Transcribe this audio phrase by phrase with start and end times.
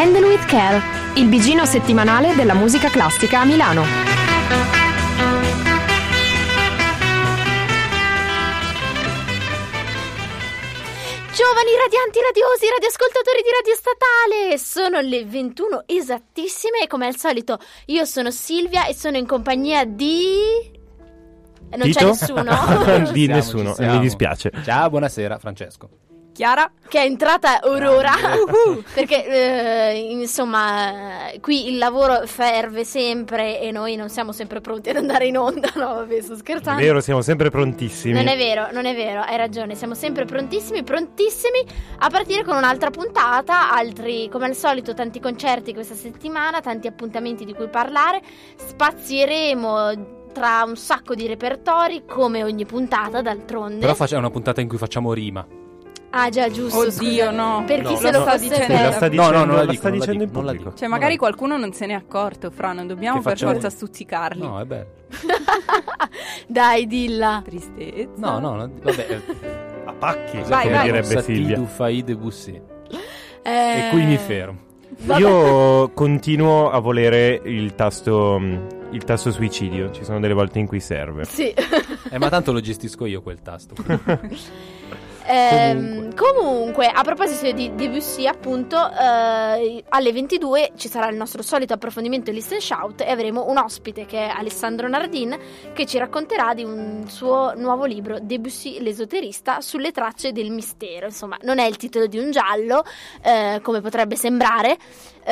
[0.00, 0.80] Handle with Care,
[1.16, 3.82] il bigino settimanale della musica classica a Milano.
[11.34, 17.58] Giovani radianti radiosi, radioascoltatori di Radio Statale, sono le 21 esattissime e come al solito
[17.86, 20.78] io sono Silvia e sono in compagnia di...
[21.76, 22.06] Non c'è Tito?
[22.06, 22.42] nessuno.
[23.12, 23.92] di Siamo, nessuno, siamo.
[23.92, 24.50] mi dispiace.
[24.64, 25.90] Ciao, buonasera Francesco.
[26.32, 28.12] Chiara che è entrata Aurora.
[28.66, 28.82] Uhu.
[28.94, 34.96] perché eh, insomma qui il lavoro ferve sempre e noi non siamo sempre pronti ad
[34.96, 38.14] andare in onda no vabbè sto È scherzando vero, siamo sempre prontissimi.
[38.14, 41.64] Non è vero, non è vero, hai ragione, siamo sempre prontissimi, prontissimi
[41.98, 47.44] a partire con un'altra puntata, altri come al solito tanti concerti questa settimana, tanti appuntamenti
[47.44, 48.20] di cui parlare,
[48.56, 53.86] spazieremo tra un sacco di repertori come ogni puntata d'altronde.
[53.86, 55.46] Però è una puntata in cui facciamo rima.
[56.10, 57.30] Ah già giusto, Oddio, scusa.
[57.30, 57.62] no.
[57.66, 58.72] Per chi No, se lo lo sta dicendo.
[58.74, 60.74] La sta No, dicendo, no, non la la dico, sta dicendo in pubblico.
[60.74, 64.40] Cioè, magari qualcuno non se n'è accorto, Fra, non dobbiamo per forza stuzzicarli.
[64.42, 64.86] No, è bello.
[66.46, 67.42] Dai, dilla.
[67.44, 68.10] Tristezza.
[68.16, 69.06] No, no, no, vabbè.
[69.08, 69.22] eh,
[69.84, 70.84] A pacchi, Vai, come vai.
[70.84, 71.56] direbbe Silvia.
[71.56, 72.60] du fai de Bussy.
[73.42, 73.50] Eh,
[73.86, 74.58] E qui mi fermo.
[75.00, 75.20] vabbè.
[75.20, 78.40] Io continuo a volere il tasto,
[78.90, 79.90] il tasto suicidio.
[79.90, 81.24] Ci sono delle volte in cui serve.
[81.24, 81.48] Sì.
[82.10, 83.74] Eh, ma tanto lo gestisco io quel tasto.
[85.30, 86.86] Ehm, comunque.
[86.86, 92.60] a proposito di Debussy, appunto, eh, alle 22 ci sarà il nostro solito approfondimento Listen
[92.60, 95.38] Shout e avremo un ospite che è Alessandro Nardin
[95.72, 101.06] che ci racconterà di un suo nuovo libro, Debussy l'esoterista, sulle tracce del mistero.
[101.06, 102.82] Insomma, non è il titolo di un giallo,
[103.22, 104.76] eh, come potrebbe sembrare.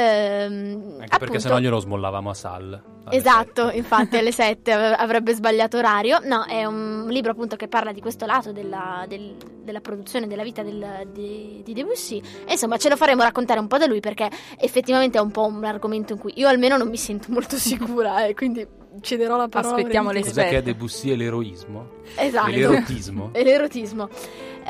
[0.02, 2.82] Ehm, Anche perché appunto- sennò glielo smollavamo a Sal.
[3.10, 3.77] Esatto, sette.
[3.78, 6.20] infatti alle 7 ave- avrebbe sbagliato orario.
[6.24, 10.42] No, è un libro appunto che parla di questo lato della, del- della produzione della
[10.44, 12.19] vita del- di, di Debussy.
[12.46, 15.44] E insomma, ce lo faremo raccontare un po' da lui perché effettivamente è un po'
[15.46, 18.66] un argomento in cui io almeno non mi sento molto sicura e quindi
[19.00, 19.74] cederò la parola.
[19.77, 20.36] Aspettiamo volentieri.
[20.36, 20.62] Cos'è che è.
[20.62, 21.88] Debussy e l'eroismo?
[22.16, 22.50] Esatto.
[22.50, 23.31] E l'erotismo?
[23.34, 24.09] E l'erotismo.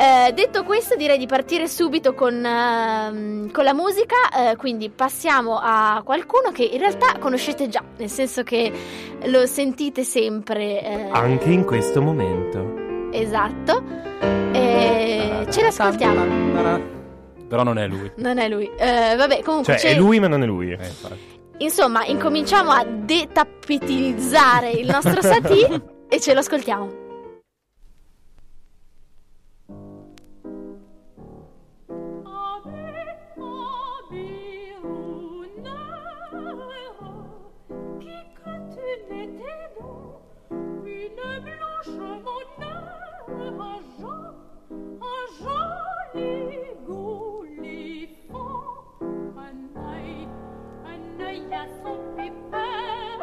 [0.01, 4.15] Eh, detto questo, direi di partire subito con, ehm, con la musica.
[4.51, 8.71] eh, quindi passiamo a qualcuno che in realtà conoscete già, nel senso che
[9.25, 10.83] lo sentite sempre.
[10.83, 13.11] eh, Anche in questo momento.
[13.11, 13.83] Esatto.
[14.53, 16.87] E ce l'ascoltiamo.
[17.49, 18.13] Però non è lui.
[18.17, 18.71] Non è lui.
[18.79, 19.79] Eh, vabbè, comunque.
[19.79, 20.71] Cioè, c'è- è lui, ma non è lui.
[20.71, 21.37] Eh, infatti.
[21.59, 27.07] Insomma, incominciamo a detappetinizzare il nostro Satie e ce lo ascoltiamo.
[40.81, 41.89] Une blanche
[42.21, 42.45] un
[43.99, 44.35] Jean,
[45.01, 45.68] un joli
[51.59, 53.19] la son pépère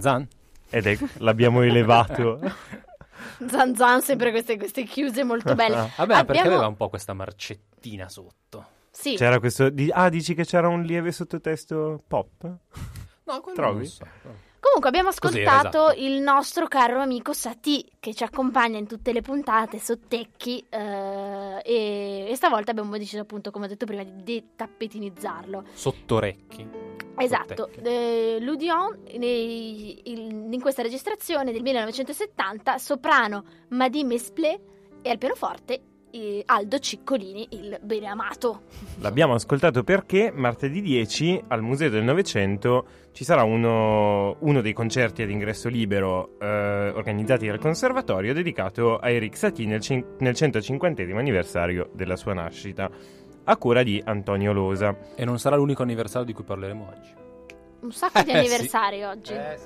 [0.00, 0.28] Zan Zan.
[0.70, 2.38] Ed è, l'abbiamo elevato.
[3.48, 5.90] Zan zan, sempre queste, queste chiuse molto belle.
[5.96, 8.66] Vabbè, perché Abbiamo- aveva un po' questa marcettina sotto.
[8.90, 9.68] Sì, C'era questo.
[9.70, 12.42] di- ah, dici che c'era un lieve sottotesto pop?
[13.24, 13.76] No, quello Trovi?
[13.78, 14.04] non so.
[14.60, 16.00] Comunque abbiamo ascoltato esatto.
[16.00, 22.26] il nostro caro amico Sati che ci accompagna in tutte le puntate sottecchi eh, e,
[22.28, 25.64] e stavolta abbiamo deciso appunto come ho detto prima di detappetinizzarlo.
[25.72, 26.68] Sottorecchi.
[27.16, 34.58] Esatto, eh, L'Udion nei- il- in questa registrazione del 1970 soprano Maddy Mesplé
[35.02, 38.62] e al pianoforte eh, Aldo Ciccolini, il bene amato.
[39.00, 45.22] L'abbiamo ascoltato perché martedì 10 al Museo del Novecento ci sarà uno, uno dei concerti
[45.22, 51.02] ad ingresso libero eh, organizzati dal Conservatorio dedicato a Eric Satie nel, cin- nel 150
[51.02, 52.88] anniversario della sua nascita,
[53.44, 54.96] a cura di Antonio Losa.
[55.16, 57.10] E non sarà l'unico anniversario di cui parleremo oggi.
[57.80, 58.38] Un sacco di Eh, sì.
[58.38, 59.32] anniversari oggi.
[59.32, 59.58] Eh,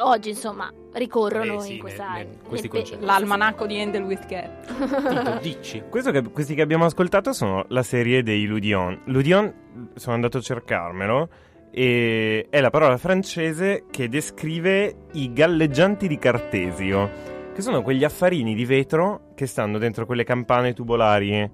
[0.00, 2.12] oggi insomma ricorrono Eh, sì, in questa...
[2.14, 3.04] ne- ne- questi nel pe- concerti.
[3.04, 4.60] L'almanacco di Handel with Care.
[4.66, 5.82] Tito, dici.
[5.88, 9.02] Questo che- questi che abbiamo ascoltato sono la serie dei Ludion.
[9.04, 11.28] Ludion, sono andato a cercarmelo,
[11.70, 17.10] e è la parola francese che descrive i galleggianti di Cartesio,
[17.54, 21.48] che sono quegli affarini di vetro che stanno dentro quelle campane tubolari,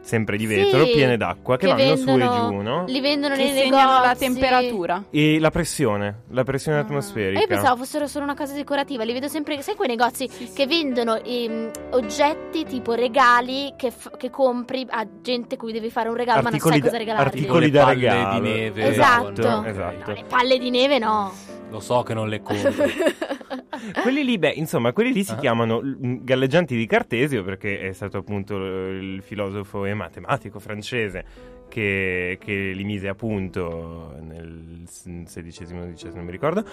[0.00, 2.84] sempre di vetro, Sì, piene d'acqua, che, vanno su e vendono- giù, no?
[2.86, 4.18] Li vendono Che nei segnano la negozi.
[4.24, 5.04] temperatura.
[5.10, 6.80] E la pressione, la pressione Ah.
[6.82, 7.40] atmosferica.
[7.40, 10.52] Io pensavo fossero solo una cosa decorativa, li vedo sempre, sai quei negozi Sì, sì.
[10.52, 16.10] che vendono ehm, oggetti tipo regali che, f- che compri a gente cui devi fare
[16.10, 17.26] un regalo ma non sai Articoli cosa da- regalargli.
[17.38, 18.34] articoli da palle regalo.
[18.34, 18.88] di neve.
[18.88, 19.24] Esatto.
[19.42, 20.10] con- Esatto.
[20.10, 21.32] No, le palle di neve no.
[21.70, 22.72] Lo so che non le compro.
[24.02, 25.36] Quelli lì, beh, insomma, quelli lì si Ah.
[25.36, 31.24] chiamano mm, galleggianti di Cartesio perché è stato appunto eh, il filosofo e matematico francese
[31.68, 35.72] che, che li mise a punto nel XVI,
[36.14, 36.64] non mi ricordo,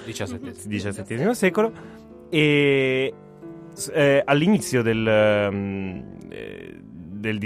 [0.67, 1.15] 17.
[1.15, 1.71] XVII secolo
[2.29, 3.13] e
[3.93, 6.79] eh, all'inizio del, mm, eh,
[7.11, 7.37] del,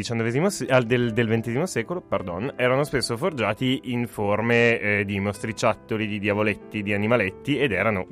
[0.86, 6.82] del, del XX secolo pardon, erano spesso forgiati in forme eh, di mostriciattoli, di diavoletti,
[6.84, 8.08] di animaletti ed erano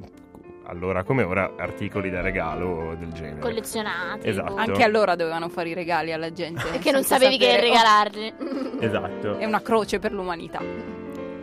[0.74, 3.40] allora come ora articoli da regalo del genere.
[3.40, 4.28] Collezionati.
[4.28, 4.56] Esatto.
[4.56, 6.62] Anche allora dovevano fare i regali alla gente.
[6.70, 8.34] Perché non sapevi che sapere- regalargli.
[8.84, 9.38] Esatto.
[9.38, 10.60] È una croce per l'umanità.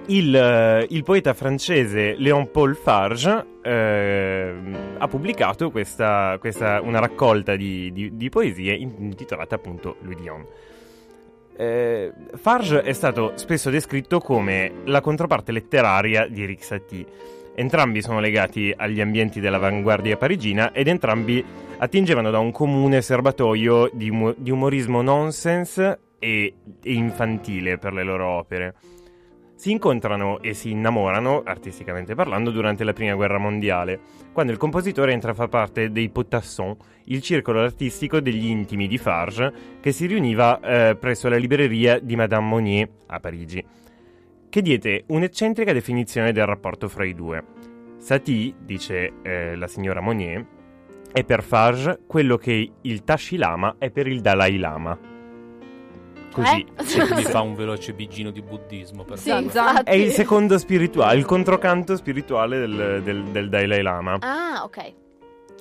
[0.06, 4.54] Il, eh, il poeta francese Léon-Paul Farge eh,
[4.99, 10.44] ha pubblicato questa, questa- una raccolta di, di- di poesie in- intitolata appunto L'Udion.
[11.56, 17.06] Eh, Farge è stato spesso descritto come la controparte letteraria di Eric Satie.
[17.54, 21.45] Entrambi sono legati agli ambienti dell'avanguardia parigina ed entrambi
[21.78, 28.02] attingevano da un comune serbatoio di, umo- di umorismo nonsense e, e infantile per le
[28.02, 28.75] loro opere.
[29.61, 34.00] Si incontrano e si innamorano, artisticamente parlando, durante la Prima Guerra Mondiale,
[34.33, 38.97] quando il compositore entra a far parte dei Potassons, il circolo artistico degli intimi di
[38.97, 43.62] Farge, che si riuniva eh, presso la libreria di Madame Monnier a Parigi,
[44.50, 47.42] che diede un'eccentrica definizione del rapporto fra i due.
[47.97, 50.45] Satie, dice eh, la signora Monnier,
[51.12, 54.99] è per Farge quello che il Tashi Lama è per il Dalai Lama.
[56.33, 56.61] Così.
[56.61, 57.14] Eh?
[57.14, 59.04] Mi fa un veloce bigino di buddismo.
[59.04, 59.90] Per Sì, infatti.
[59.90, 64.19] È il secondo spirituale, il controcanto spirituale del, del- del Dalai Lama.
[64.21, 64.95] Ah, ok.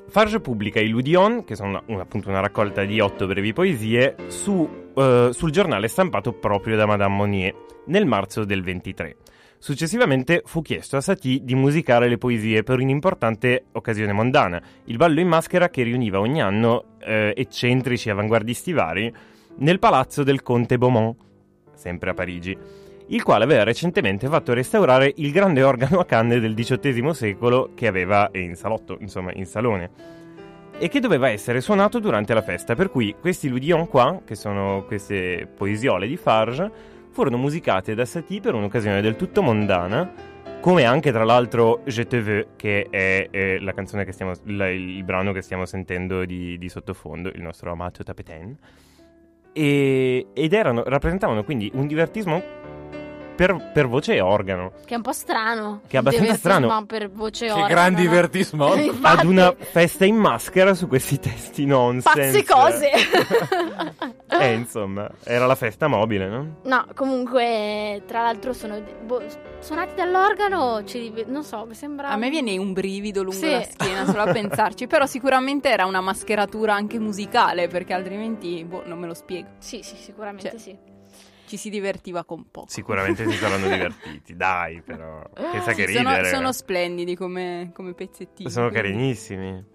[0.09, 4.67] Farge pubblica i Ludion, che sono una- appunto una raccolta di otto brevi poesie, su,
[4.95, 9.15] eh, sul giornale stampato proprio da Madame Monnier nel marzo del 23.
[9.57, 15.19] Successivamente fu chiesto a Satie di musicare le poesie per un'importante occasione mondana, il ballo
[15.19, 19.13] in maschera che riuniva ogni anno eh, eccentrici avanguardisti vari
[19.57, 21.17] nel palazzo del conte Beaumont,
[21.73, 22.57] sempre a Parigi,
[23.09, 27.87] il quale aveva recentemente fatto restaurare il grande organo a canne del XVIII secolo che
[27.87, 29.89] aveva in salotto, insomma in salone,
[30.77, 34.83] e che doveva essere suonato durante la festa, per cui questi Ludion qua, che sono
[34.85, 36.71] queste poesiole di Farge,
[37.09, 42.21] furono musicate da Satie per un'occasione del tutto mondana, come anche tra l'altro Je te
[42.21, 46.57] veux, che è, eh, la canzone che stiamo, la- il brano che stiamo sentendo di,
[46.57, 48.55] di sottofondo, il nostro amato Tapetain.
[49.51, 52.58] E, ed erano, rappresentavano quindi un divertismo
[53.39, 54.73] per, per voce e organo.
[54.83, 55.79] Che è un po' strano.
[55.87, 56.85] Che è abbastanza strano.
[56.85, 57.99] per voce Che organo, gran no?
[57.99, 58.75] divertismo.
[58.75, 62.43] Infatti, Ad una festa in maschera su questi testi nonsense.
[62.43, 62.91] Pazze cose.
[64.41, 66.55] eh, insomma, era la festa mobile, no?
[66.63, 69.23] No, comunque, tra l'altro sono boh,
[69.59, 72.09] suonati dall'organo, ci, non so, mi sembra...
[72.09, 73.51] A me viene un brivido lungo Sì.
[73.51, 78.83] la schiena solo a pensarci, però sicuramente era una mascheratura anche musicale, perché altrimenti boh,
[78.85, 79.47] non me lo spiego.
[79.59, 80.59] Sì, sì, sicuramente Cioè.
[80.59, 80.88] sì.
[81.49, 82.67] Ci si divertiva con poco.
[82.69, 85.21] Sicuramente si saranno divertiti, dai, però.
[85.33, 86.29] Pensa che Sì, sono, ridere.
[86.29, 88.49] sono splendidi come, come pezzettini.
[88.49, 89.65] Sono quindi- carinissimi.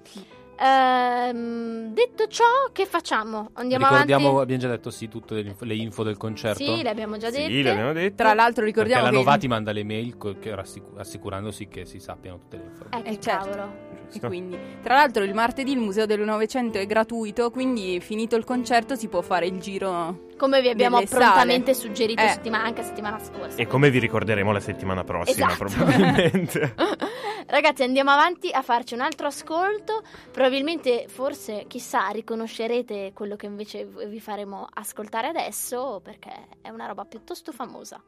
[0.57, 3.50] Ehm, detto ciò, che facciamo?
[3.54, 4.43] Andiamo Ricordiamo, avanti?
[4.54, 6.62] abbiamo già detto sì, tutte le, le info del concerto.
[6.62, 7.49] Sì, le abbiamo già dette.
[7.50, 8.14] Sì, l'abbiamo detto.
[8.14, 9.16] Tra l'altro Perché ricordiamo la che...
[9.16, 13.04] Novati manda le mail co- che assicurandosi che si sappiano tutte le informazioni.
[13.04, 13.93] Eh, che Eh, certo.
[14.23, 18.44] E quindi, tra l'altro il martedì il Museo del Novecento è gratuito, quindi finito il
[18.44, 20.26] concerto si può fare il giro.
[20.37, 21.87] Come vi abbiamo prontamente sale.
[21.87, 22.28] suggerito Eh.
[22.28, 23.56] settimana, anche settimana scorsa.
[23.56, 25.64] E come vi ricorderemo la settimana prossima, Esatto.
[25.73, 26.75] probabilmente.
[27.47, 30.02] Ragazzi, andiamo avanti a farci un altro ascolto.
[30.33, 37.04] Probabilmente, forse, chissà, riconoscerete quello che invece vi faremo ascoltare adesso, perché è una roba
[37.04, 38.02] piuttosto famosa.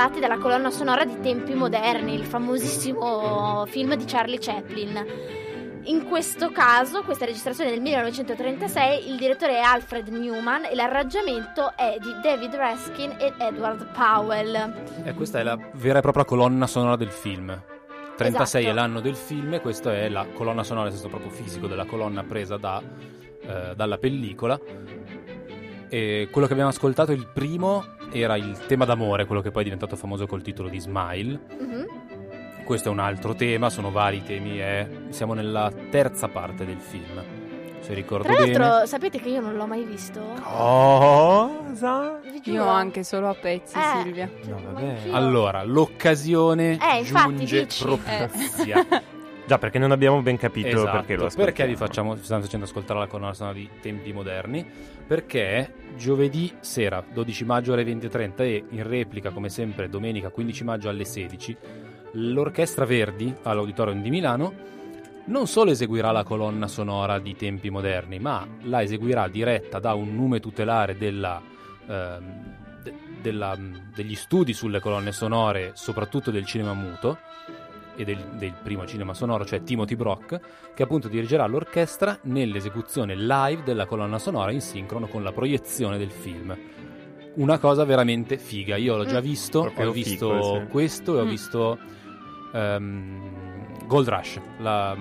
[0.00, 5.04] Estratti dalla colonna sonora di Tempi Moderni, il famosissimo film di Charlie Chaplin.
[5.84, 11.98] In questo caso, questa registrazione del 1936, il direttore è Alfred Newman e l'arrangiamento è
[12.00, 14.84] di David Raskin e Edward Powell.
[15.04, 17.48] E questa è la vera e propria colonna sonora del film.
[18.16, 18.74] 36 Esatto.
[18.74, 21.84] è l'anno del film e questa è la colonna sonora, nel senso proprio fisico, della
[21.84, 22.80] colonna presa da,
[23.42, 24.58] eh, dalla pellicola.
[25.92, 29.64] E quello che abbiamo ascoltato, il primo, era il tema d'amore, quello che poi è
[29.64, 31.38] diventato famoso col titolo di Smile.
[31.58, 31.86] Mhm.
[32.64, 37.20] Questo è un altro tema, sono vari temi e siamo nella terza parte del film.
[37.80, 38.56] Se ricordo Tra bene.
[38.56, 40.20] l'altro, sapete che io non l'ho mai visto?
[40.42, 42.20] Cosa?
[42.44, 44.02] Io anche solo a pezzi, Eh.
[44.02, 44.30] Silvia.
[44.44, 45.08] No, vabbè.
[45.10, 47.82] Allora, l'occasione Eh, infatti, giunge dici.
[47.82, 48.86] propizia.
[49.50, 51.76] Già, perché non abbiamo ben capito Esatto, perché lo perché vi ascoltiamo.
[51.76, 54.64] facciamo, stiamo facendo ascoltare la colonna sonora di tempi moderni?
[55.04, 60.88] Perché giovedì sera, 12 maggio alle 20.30 e in replica, come sempre, domenica 15 maggio
[60.88, 61.56] alle 16,
[62.12, 64.52] l'Orchestra Verdi all'Auditorium di Milano
[65.24, 70.14] non solo eseguirà la colonna sonora di tempi moderni, ma la eseguirà diretta da un
[70.14, 71.42] nume tutelare della,
[71.84, 73.58] de- della-
[73.96, 77.18] degli studi sulle colonne sonore, soprattutto del cinema muto
[78.00, 80.40] e del, del primo cinema sonoro, cioè Timothy Brock,
[80.74, 86.10] che appunto dirigerà l'orchestra nell'esecuzione live della colonna sonora in sincrono con la proiezione del
[86.10, 86.56] film.
[87.34, 88.76] Una cosa veramente figa.
[88.76, 89.22] Io l'ho già Mm.
[89.22, 90.66] visto, Proprio ho visto figo, sì.
[90.70, 91.28] questo e ho Mm.
[91.28, 91.78] visto
[92.52, 94.96] ehm, Gold Rush, la,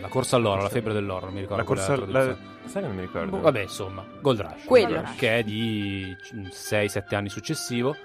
[0.00, 1.94] la corsa all'oro, la febbre dell'oro, non mi ricordo La corsa...
[1.94, 2.26] traduzione.
[2.26, 2.36] La...
[2.68, 3.30] Sai che non mi ricordo?
[3.36, 4.64] Boh, Vabbè, insomma, Gold Rush.
[4.66, 4.86] Quello.
[4.88, 6.16] Gold Rush, Che è di
[6.50, 7.96] 6-7 anni successivo.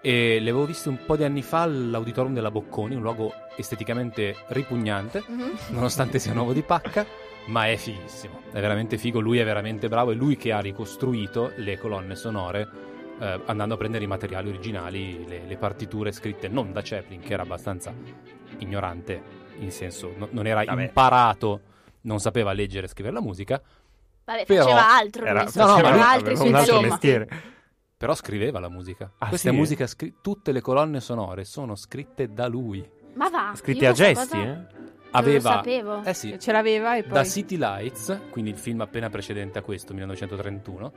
[0.00, 4.36] E le avevo viste un po' di anni fa all'Auditorium della Bocconi, un luogo esteticamente
[4.48, 5.52] ripugnante, Mhm.
[5.74, 7.04] nonostante sia nuovo di pacca.
[7.48, 11.52] ma è fighissimo, è veramente figo, lui è veramente bravo, è lui che ha ricostruito
[11.56, 12.68] le colonne sonore
[13.20, 17.32] eh, andando a prendere i materiali originali, le, le partiture scritte non da Chaplin, che
[17.32, 17.92] era abbastanza
[18.58, 19.20] ignorante,
[19.60, 20.82] in senso no- non era Vabbè.
[20.82, 21.60] imparato,
[22.02, 23.60] non sapeva leggere e scrivere la musica,
[24.24, 25.24] Vabbè, Però faceva altro.
[25.24, 27.28] Era, lui, no, no, faceva ma lui altri un altro mestiere.
[27.98, 29.12] Però scriveva la musica.
[29.18, 29.56] Ah, Questa sì?
[29.56, 32.88] musica, scri- tutte le colonne sonore sono scritte da lui.
[33.14, 33.52] Ma va.
[33.56, 34.46] Scritti io a gesti, cosa eh?
[34.46, 34.66] Non
[35.10, 35.50] Aveva...
[35.50, 36.04] lo sapevo.
[36.04, 37.12] Eh sì, Ce l'aveva e poi...
[37.12, 40.92] Da City Lights, quindi il film appena precedente a questo, 1931,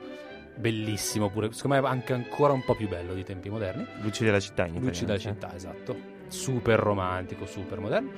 [0.56, 3.84] bellissimo pure, secondo me anche ancora un po' più bello di tempi moderni.
[4.00, 6.10] Luci della città in Luci della città, esatto.
[6.28, 8.10] Super romantico, super moderno.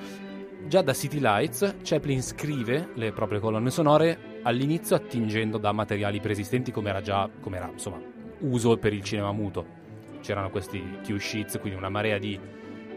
[0.66, 6.70] Già da City Lights, Chaplin scrive le proprie colonne sonore all'inizio attingendo da materiali preesistenti
[6.70, 8.12] come era già, come era, insomma,
[8.46, 9.82] uso per il cinema muto.
[10.20, 12.38] C'erano questi cue sheets, quindi una marea di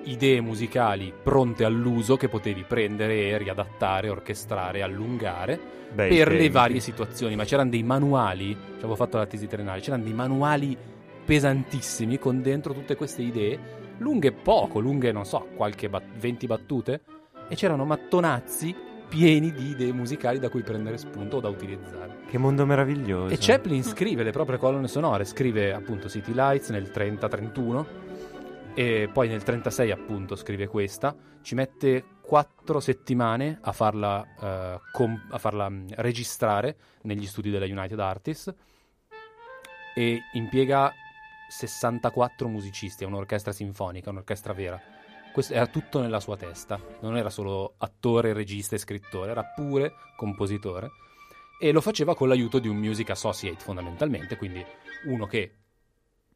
[0.03, 5.59] idee musicali pronte all'uso che potevi prendere e riadattare, orchestrare, allungare
[5.93, 9.81] Bei per le varie situazioni, ma c'erano dei manuali, ci avevo fatto la tesi triennale,
[9.81, 10.77] c'erano dei manuali
[11.25, 13.59] pesantissimi con dentro tutte queste idee,
[13.97, 17.01] lunghe poco, lunghe non so, qualche bat- 20 battute,
[17.49, 18.75] e c'erano mattonazzi
[19.07, 22.25] pieni di idee musicali da cui prendere spunto o da utilizzare.
[22.27, 23.33] Che mondo meraviglioso.
[23.33, 27.85] E Chaplin scrive le proprie colonne sonore, scrive appunto City Lights nel 30-31
[28.73, 35.27] e poi nel 36 appunto scrive questa, ci mette quattro settimane a farla, eh, com-
[35.31, 38.53] a farla mm, registrare negli studi della United Artists
[39.95, 40.93] e impiega
[41.49, 44.79] 64 musicisti, è un'orchestra sinfonica, un'orchestra vera.
[45.37, 49.93] Questo era tutto nella sua testa, non era solo attore, regista e scrittore, era pure
[50.15, 50.89] compositore
[51.59, 54.65] e lo faceva con l'aiuto di un music associate fondamentalmente, quindi
[55.05, 55.53] uno che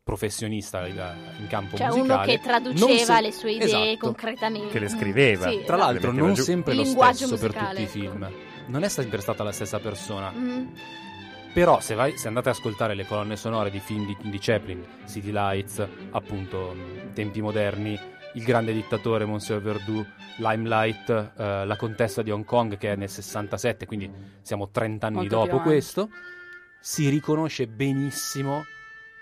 [0.04, 3.98] professionista in campo Cioè musicale uno che traduceva se- le sue idee Esatto.
[4.06, 4.68] concretamente.
[4.70, 5.50] Che le scriveva.
[5.50, 5.78] Sì, Tra esatto.
[5.78, 6.44] l'altro non giù.
[6.44, 8.12] sempre lo stesso per musicale, tutti i ecco.
[8.12, 8.32] film.
[8.68, 10.30] Non è sempre stata la stessa persona.
[10.32, 10.68] Mm.
[11.56, 14.86] Però se, vai- se andate ad ascoltare le colonne sonore di film di, di Chaplin,
[15.08, 16.76] City Lights, appunto
[17.14, 18.00] Tempi moderni,
[18.34, 20.06] Il grande dittatore, Monsieur Verdoux,
[20.38, 24.10] Limelight, eh, La contessa di Hong Kong che è nel 67, quindi
[24.42, 26.10] siamo 30 anni Molto dopo questo,
[26.80, 28.64] si riconosce benissimo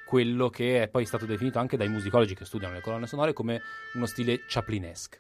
[0.06, 3.62] quello che è poi stato definito anche dai musicologi che studiano le colonne sonore come
[3.94, 5.20] uno stile chaplinesque.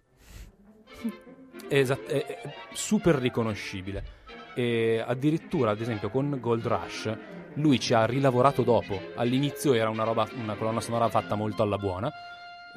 [1.68, 4.18] Esat- è, è super riconoscibile.
[4.56, 7.18] E addirittura, ad esempio, con Gold Rush,
[7.54, 9.00] lui ci ha rilavorato dopo.
[9.16, 12.10] All'inizio era una, roba, una colonna sonora fatta molto alla buona.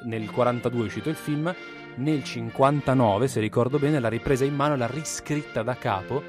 [0.04, 1.54] Nel 42 è uscito il film.
[1.96, 6.22] Nel 59, se ricordo bene, l'ha ripresa in mano e l'ha riscritta da capo.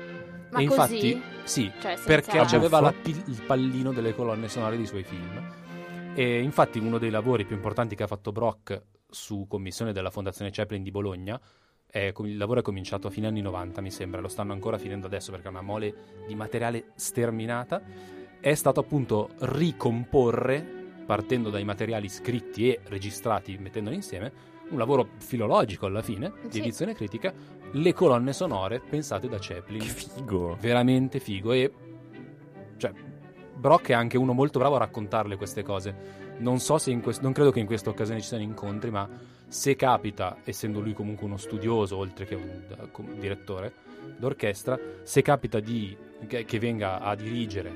[0.52, 1.08] Ma e così?
[1.08, 5.62] infatti, sì, Cioè, perché aveva pil- il pallino delle colonne sonore dei suoi film.
[6.14, 10.52] E infatti uno dei lavori più importanti che ha fatto Brock su commissione della Fondazione
[10.52, 11.40] Chaplin di Bologna,
[11.94, 15.06] è il lavoro è cominciato a fine anni 90 mi sembra, lo stanno ancora finendo
[15.06, 17.82] adesso perché è una mole di materiale sterminata,
[18.40, 24.32] è stato appunto ricomporre, partendo dai materiali scritti e registrati, mettendoli insieme,
[24.70, 26.60] un lavoro filologico alla fine, di Sì.
[26.60, 27.34] edizione critica,
[27.72, 30.58] le colonne sonore pensate da Chaplin Che figo.
[30.60, 31.72] veramente figo e
[32.78, 32.92] cioè
[33.56, 37.22] Brock è anche uno molto bravo a raccontarle queste cose non so se in quest-
[37.22, 39.08] non credo che in questa occasione ci siano incontri ma
[39.48, 43.74] se capita essendo lui comunque uno studioso oltre che un direttore
[44.18, 45.96] d'orchestra se capita di
[46.28, 47.72] che, che venga a dirigere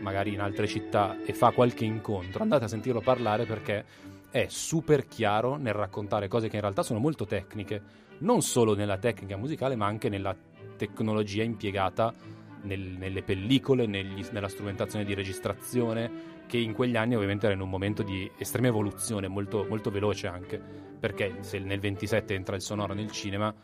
[0.00, 3.84] magari in altre città e fa qualche incontro andate a sentirlo parlare perché
[4.30, 7.82] è super chiaro nel raccontare cose che in realtà sono molto tecniche
[8.18, 10.34] non solo nella tecnica musicale ma anche nella
[10.76, 12.12] tecnologia impiegata
[12.62, 16.10] nel- nelle pellicole, negli- nella strumentazione di registrazione,
[16.46, 20.26] che in quegli anni ovviamente era in un momento di estrema evoluzione, molto, molto veloce
[20.26, 20.60] anche,
[20.98, 23.54] perché se nel 27 entra il sonoro nel cinema,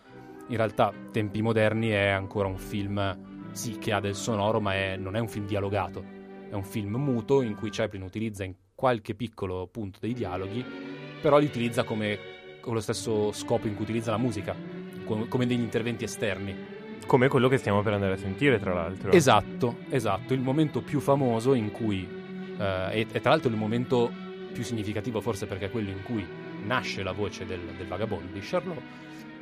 [0.48, 3.18] in realtà Tempi moderni è ancora un film,
[3.52, 6.04] sì, che ha del sonoro, ma è- non è un film dialogato,
[6.54, 10.64] è un film muto in cui Chaplin utilizza in qualche piccolo punto dei dialoghi,
[11.20, 12.18] però li utilizza come,
[12.60, 14.54] con lo stesso scopo in cui utilizza la musica,
[15.04, 16.54] com- come degli interventi esterni.
[17.06, 19.10] Come quello che stiamo per andare a sentire, tra l'altro.
[19.10, 22.08] Esatto, esatto, il momento più famoso in cui,
[22.56, 24.10] eh, e, e tra l'altro il momento
[24.52, 26.24] più significativo forse perché è quello in cui
[26.64, 28.80] nasce la voce del, del vagabondo di Charlot,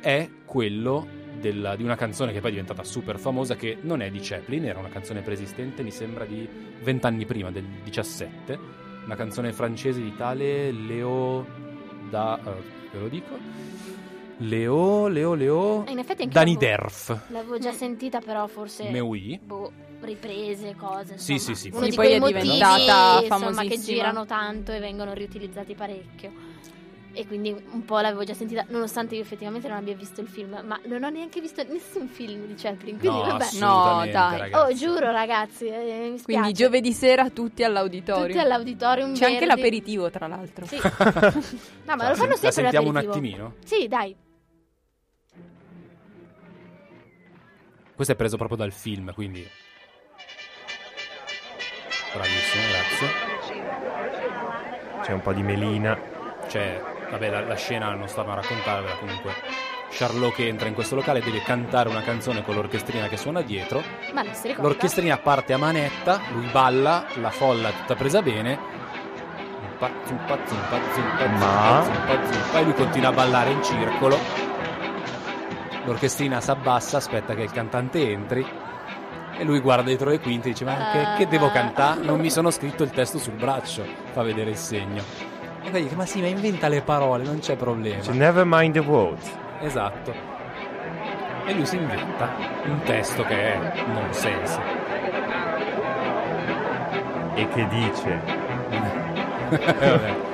[0.01, 1.07] è quello
[1.39, 4.65] della- di una canzone che poi è diventata super famosa, che non è di Chaplin,
[4.65, 6.47] era una canzone preesistente, mi sembra di
[6.81, 8.59] vent'anni prima, del 17,
[9.05, 11.45] una canzone francese di tale Leo
[12.09, 12.39] da...
[12.39, 12.51] eh,
[12.93, 13.37] ve lo dico?
[14.37, 15.85] Leo, Leo, Leo...
[15.85, 17.21] E in effetti anche Dani l'avevo- Derf.
[17.29, 18.83] L'avevo già sentita, però forse.
[18.99, 19.39] Oui.
[19.41, 21.17] boh, riprese, cose.
[21.17, 21.55] Sì, insomma.
[21.55, 21.75] sì, sì.
[21.75, 23.77] Uno Sì, di poi quei è motivi, diventata insomma, che famosissima.
[23.97, 26.31] girano tanto e vengono riutilizzati parecchio.
[27.13, 30.61] E quindi un po' l'avevo già sentita, nonostante io effettivamente non abbia visto il film,
[30.65, 33.45] ma non ho neanche visto nessun film di Chaplin, quindi no, vabbè.
[33.59, 34.39] No, dai.
[34.39, 34.55] ragazzi.
[34.55, 36.23] Oh, giuro ragazzi, eh, mi spiace.
[36.23, 38.27] Quindi giovedì sera tutti all'auditorium.
[38.27, 39.55] Tutti all'auditorium C'è anche Verdi.
[39.55, 40.65] l'aperitivo, tra l'altro.
[40.65, 40.79] Sì.
[41.85, 43.55] No, ma lo fanno La sempre sentiamo un attimino?
[43.65, 44.15] Sì, dai.
[47.93, 49.45] Questo è preso proprio dal film, quindi...
[52.13, 53.07] Bravissimo, grazie.
[55.01, 55.99] C'è un po' di melina.
[56.47, 59.33] Cioè, vabbè, la, la scena non stanno a raccontarvela comunque.
[59.89, 63.83] Charlot che entra in questo locale deve cantare una canzone con l'orchestrina che suona dietro.
[64.11, 64.67] Ma non si ricorda.
[64.67, 68.81] L'orchestrina parte a manetta, lui balla, la folla è tutta presa bene.
[69.59, 74.17] Zumpa, zumpa, zumpa, zumpa, Ma- zumpa, zumpa, zumpa, e lui continua a ballare in circolo.
[75.85, 78.45] L'orchestrina si abbassa, aspetta che il cantante entri.
[79.35, 82.01] E lui guarda dietro le quinte e dice: Ma che, che devo cantare?
[82.01, 83.85] Non mi sono scritto il testo sul braccio.
[84.11, 85.22] Fa vedere il segno.
[85.63, 88.01] E poi dice: Ma sì, ma inventa le parole, non c'è problema.
[88.01, 89.31] C'è never mind the words.
[89.61, 90.13] Esatto.
[91.45, 92.29] E lui si inventa
[92.65, 94.59] un testo che è nonsense.
[97.35, 98.19] E che dice?
[99.49, 100.31] Eh.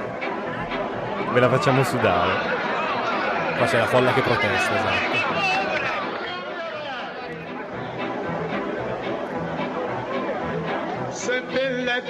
[1.31, 2.31] Ve la facciamo sudare.
[3.57, 5.58] Qua c'è la folla che protesta, esatto.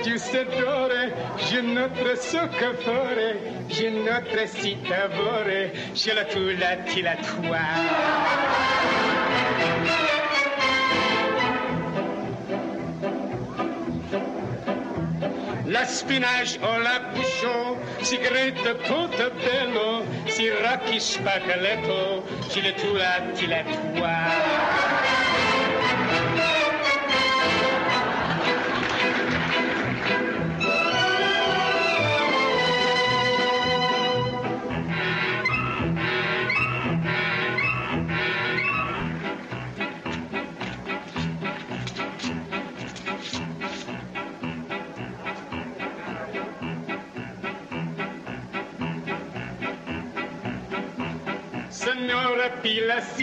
[0.10, 3.38] Bella giustadore, je notre soccorfore,
[3.70, 7.60] je notre citavore, je la tu la ti la tua.
[15.66, 22.96] La spinach o la bouchon, si greta tutto bello, si rocchi spaccaletto, ci le tu
[22.96, 25.29] la ti la tua.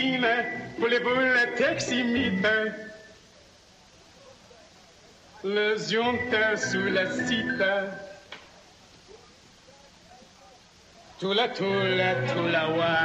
[0.06, 0.44] Pilassina,
[0.78, 2.46] voulez-vous la teximite?
[5.42, 7.98] Le giunta sulla cita.
[11.18, 12.96] Tula tula tula wa.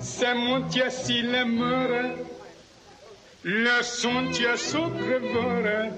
[0.00, 1.88] Ça monte si l'amour.
[3.44, 5.88] La sontia sopravvora,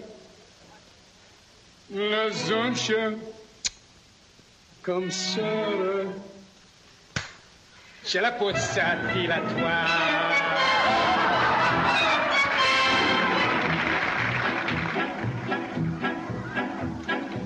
[1.95, 3.17] Een zoontje,
[4.83, 6.07] comme sœur,
[8.05, 8.59] j'ai la peau de
[9.31, 9.85] à toi.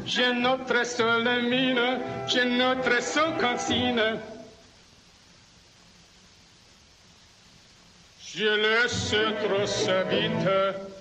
[0.06, 4.18] J'ai notre seule mine, j'ai notre seule cantine.
[8.24, 9.66] Je le sais trop
[10.08, 10.97] vite.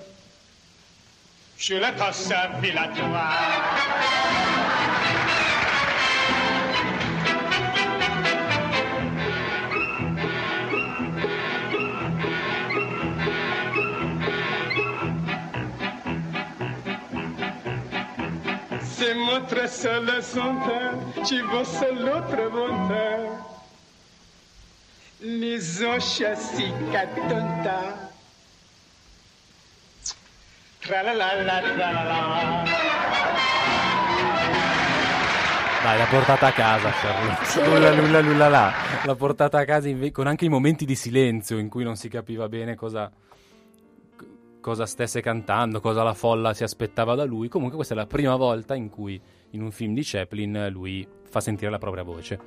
[1.60, 2.52] Je la tasse à
[18.84, 23.32] C'est mon très seul sentin, tu vois seul l'autre bonheur.
[25.22, 28.07] Les anges chassis qu'attendent
[30.88, 32.64] Tra la la la tra la la.
[35.84, 37.70] Dai, l'ha portata a casa, Charlotte.
[37.70, 38.74] Lulla lulla lulla la.
[39.04, 42.08] L'ha portata a casa inve- con anche i momenti di silenzio in cui non si
[42.08, 43.12] capiva bene cosa,
[44.62, 47.50] cosa stesse cantando, cosa la folla si aspettava da lui.
[47.50, 49.22] Comunque questa è la prima volta in cui
[49.52, 52.40] in un film di Chaplin lui fa sentire la propria voce.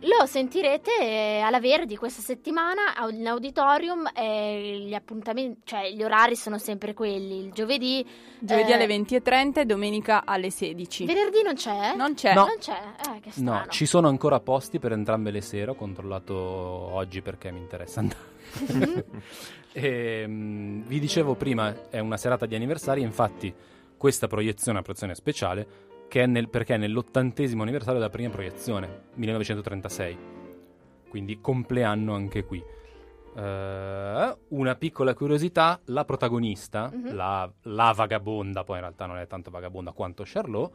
[0.00, 6.36] Lo sentirete eh, alla Verdi questa settimana in auditorium e gli appuntamenti, cioè gli orari
[6.36, 7.46] sono sempre quelli.
[7.46, 8.06] Il giovedì.
[8.38, 11.06] Giovedì eh, alle 20.30 e domenica alle 16.
[11.06, 11.94] Venerdì non c'è?
[11.96, 12.34] Non c'è.
[12.34, 12.44] No.
[12.44, 12.78] Non c'è?
[13.16, 13.58] Eh, che strano.
[13.58, 15.70] No, ci sono ancora posti per entrambe le sere.
[15.70, 19.04] Ho controllato oggi perché mi interessa andare.
[19.76, 23.02] E, mm, vi dicevo prima, è una serata di anniversari.
[23.02, 23.54] Infatti,
[23.98, 25.66] questa proiezione è una proiezione speciale
[26.08, 30.16] che è nel- perché è nell'ottantesimo anniversario della prima proiezione, 1936.
[31.08, 32.62] Quindi compleanno anche qui.
[33.36, 37.14] Eh, una piccola curiosità: la protagonista, Mhm.
[37.14, 40.72] la, la vagabonda, poi in realtà non è tanto vagabonda quanto Charlot,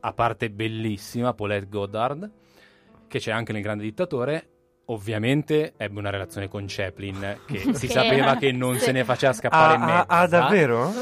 [0.00, 2.30] a parte bellissima, Paulette Goddard,
[3.08, 4.48] che c'è anche nel Grande Dittatore,
[4.92, 9.72] Ovviamente ebbe una relazione con Chaplin che si sapeva che non se ne faceva scappare
[9.72, 10.04] Ah, in ah, mezzo.
[10.08, 10.92] ah, davvero?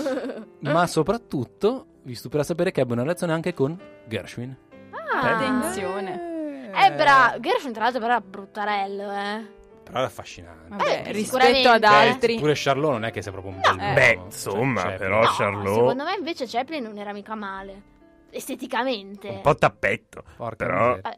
[0.60, 4.56] Ma soprattutto vi stupirà sapere che ebbe una relazione anche con Gershwin.
[4.90, 5.34] Ah.
[5.34, 6.70] Attenzione.
[6.72, 7.40] Eh, bravo.
[7.40, 9.58] Gershwin, tra l'altro, però era bruttarello, eh.
[9.82, 10.68] Però era affascinante.
[10.68, 12.36] Vabbè, Eh, rispetto ad Beh, altri.
[12.38, 13.92] pure Charlot non è che sia proprio un bel eh.
[13.94, 14.24] Beh, uomo.
[14.26, 17.82] insomma, Cioè, però No, Charlot secondo me invece Chaplin non era mica male.
[18.30, 19.28] Esteticamente.
[19.28, 21.00] un po' tappetto, Porca però, miseria.
[21.02, 21.16] Vabbè.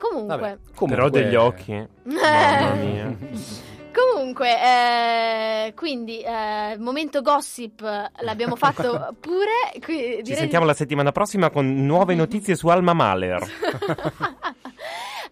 [0.00, 0.36] Comunque.
[0.36, 1.72] Vabbè, comunque- però degli occhi.
[2.04, 3.16] Mamma mia.
[3.92, 7.80] Comunque, eh, quindi, eh, momento gossip
[8.20, 9.80] l'abbiamo fatto pure.
[9.84, 13.44] qui- Ci direi- sentiamo la settimana prossima con nuove notizie su Alma Mahler.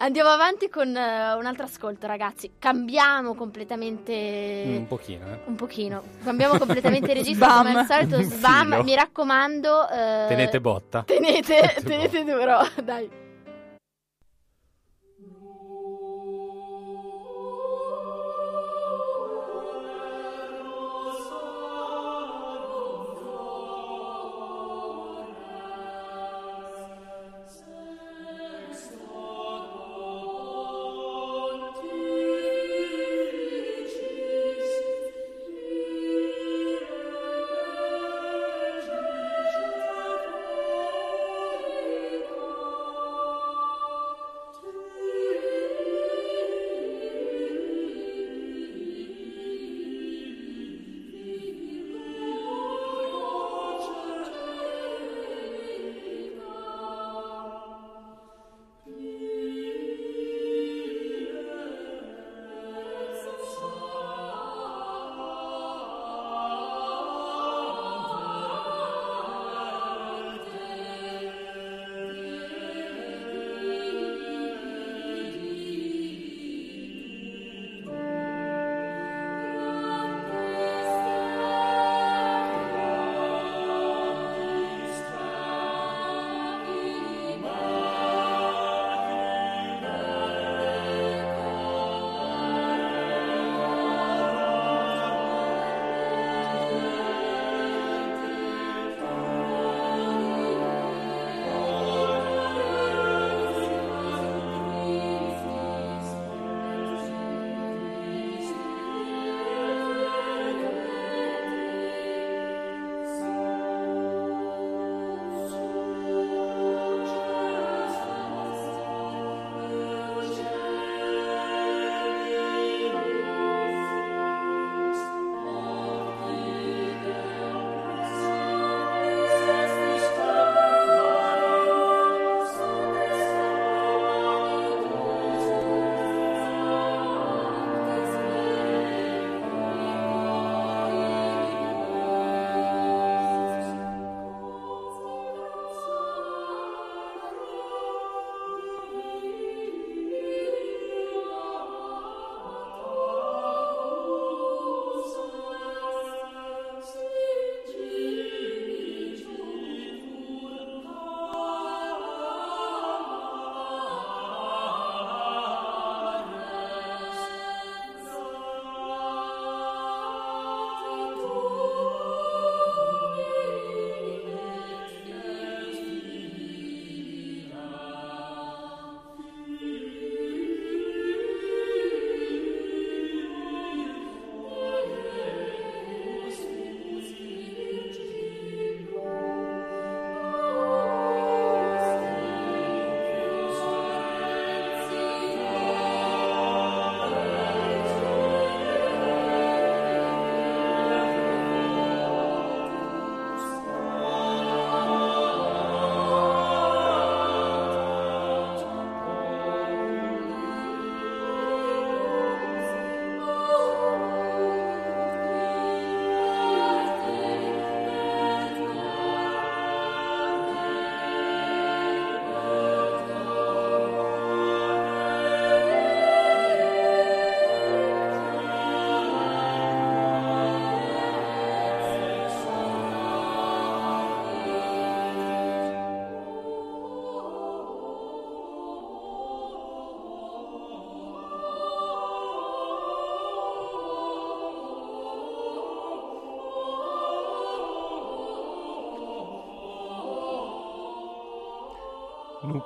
[0.00, 2.52] Andiamo avanti con eh, un altro ascolto, ragazzi.
[2.58, 4.64] Cambiamo completamente.
[4.66, 5.38] Un pochino, eh.
[5.46, 6.02] Un pochino.
[6.24, 7.66] Cambiamo completamente registro Sbam.
[7.66, 8.22] come al solito.
[8.22, 9.88] Sbam, mi raccomando.
[9.88, 11.02] eh, Tenete botta.
[11.04, 13.08] Tenete, Tenete tenete duro, dai.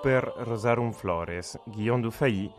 [0.03, 2.51] Nuper Rosarum Flores, Guillaume Dufay,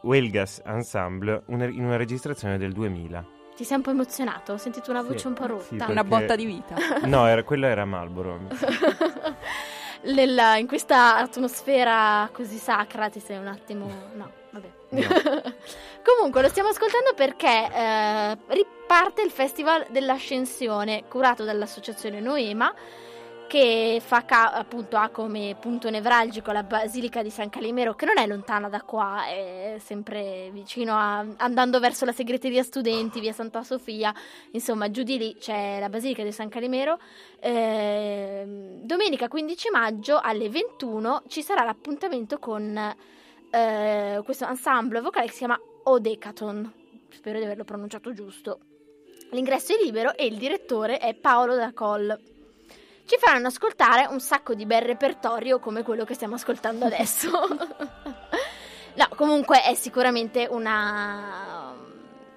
[0.00, 3.22] Huelgas Ensemble una- in una registrazione del 2000.
[3.54, 4.54] Ti sei un po' emozionato?
[4.54, 5.64] Ho sentito una voce Sì, un po' rotta.
[5.64, 6.74] sì, Una perché- botta di vita.
[7.04, 8.40] No, era, quello era Marlboro.
[10.04, 13.86] Nella- in questa atmosfera così sacra ti sei un attimo...
[14.14, 14.68] No, vabbè.
[16.02, 22.72] Comunque lo stiamo ascoltando perché eh, riparte il Festival dell'Ascensione curato dall'associazione Noema
[23.50, 28.16] che fa ca- appunto ha come punto nevralgico la Basilica di San Calimero che non
[28.16, 33.64] è lontana da qua, è sempre vicino a, andando verso la segreteria studenti, via Santa
[33.64, 34.14] Sofia,
[34.52, 37.00] insomma giù di lì c'è la Basilica di San Calimero.
[37.40, 42.94] Ehm, domenica 15 maggio alle 21 ci sarà l'appuntamento con
[43.50, 46.72] eh, questo ensemble vocale che si chiama Odecaton.
[47.10, 48.60] Spero di averlo pronunciato giusto.
[49.32, 52.38] L'ingresso è libero e il direttore è Paolo Dacol.
[53.10, 57.28] Ci faranno ascoltare un sacco di bel repertorio come quello che stiamo ascoltando adesso.
[58.94, 61.74] no, comunque è sicuramente una,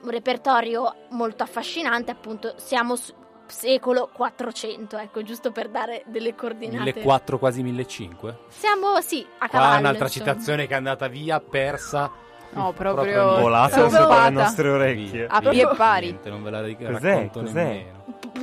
[0.02, 3.14] un repertorio molto affascinante, appunto siamo su
[3.46, 6.86] secolo 400, ecco, giusto per dare delle coordinate.
[6.86, 8.46] 1400 quasi 1500.
[8.48, 9.78] Siamo, sì, a Qua cavallo.
[9.78, 10.26] un'altra insomma.
[10.26, 12.12] citazione che è andata via, persa.
[12.54, 15.28] No, Proprio proprio Volata sopra le nostre orecchie.
[15.30, 16.06] A pie pari.
[16.08, 17.12] Niente, non ve la ric- Cos'è?
[17.14, 17.86] racconto Cos'è?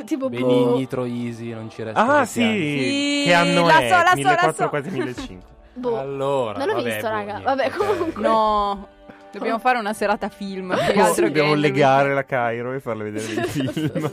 [0.05, 2.41] Tipo Benigni, Troisi, non ci resta Ah che sì.
[2.41, 3.89] Sì, che anno la è?
[3.89, 4.69] so, la so, la 1400 so.
[4.69, 5.47] quasi 1500.
[5.75, 5.99] boh.
[5.99, 7.33] Allora, Non l'ho vabbè, visto, boh, raga.
[7.33, 8.23] niente, Vabbè, comunque.
[8.23, 8.89] No,
[9.33, 10.75] dobbiamo fare una serata film.
[10.77, 14.13] che altro Dobbiamo che- legare la Cairo e farle vedere dei film.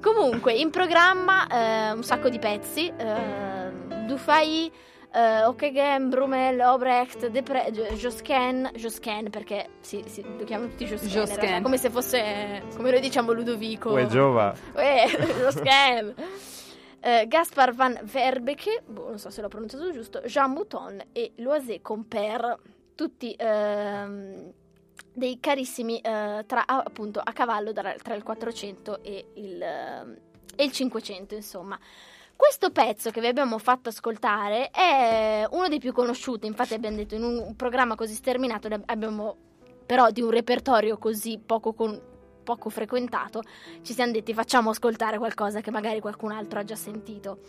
[0.00, 2.92] Comunque, in programma eh, un sacco di pezzi.
[2.96, 4.70] Eh, Dufay,
[5.12, 11.14] eh, Okegen, Brumel, Obrecht, Depre- Josquin, Josquin perché sì, sì, lo chiamano tutti Josquin, in
[11.14, 11.40] Josquin.
[11.40, 13.90] realtà, come se fosse, come noi diciamo Ludovico.
[13.90, 14.54] Uè, Giova.
[14.74, 15.06] Uè,
[15.40, 16.14] Josquin.
[17.00, 21.80] Eh, Gaspar van Verbeke, boh, non so se l'ho pronunciato giusto, Jean Mouton e Loisé
[21.80, 22.56] Compère,
[22.96, 24.52] tutti ehm,
[25.12, 30.16] dei carissimi eh, tra, appunto a cavallo tra, tra il 400 e il, ehm,
[30.56, 31.78] e il 500, insomma.
[32.38, 37.16] Questo pezzo che vi abbiamo fatto ascoltare è uno dei più conosciuti, infatti abbiamo detto
[37.16, 39.36] in un programma così sterminato, abbiamo
[39.84, 42.00] però di un repertorio così poco, con-
[42.44, 43.42] poco frequentato,
[43.82, 47.40] ci siamo detti facciamo ascoltare qualcosa che magari qualcun altro ha già sentito.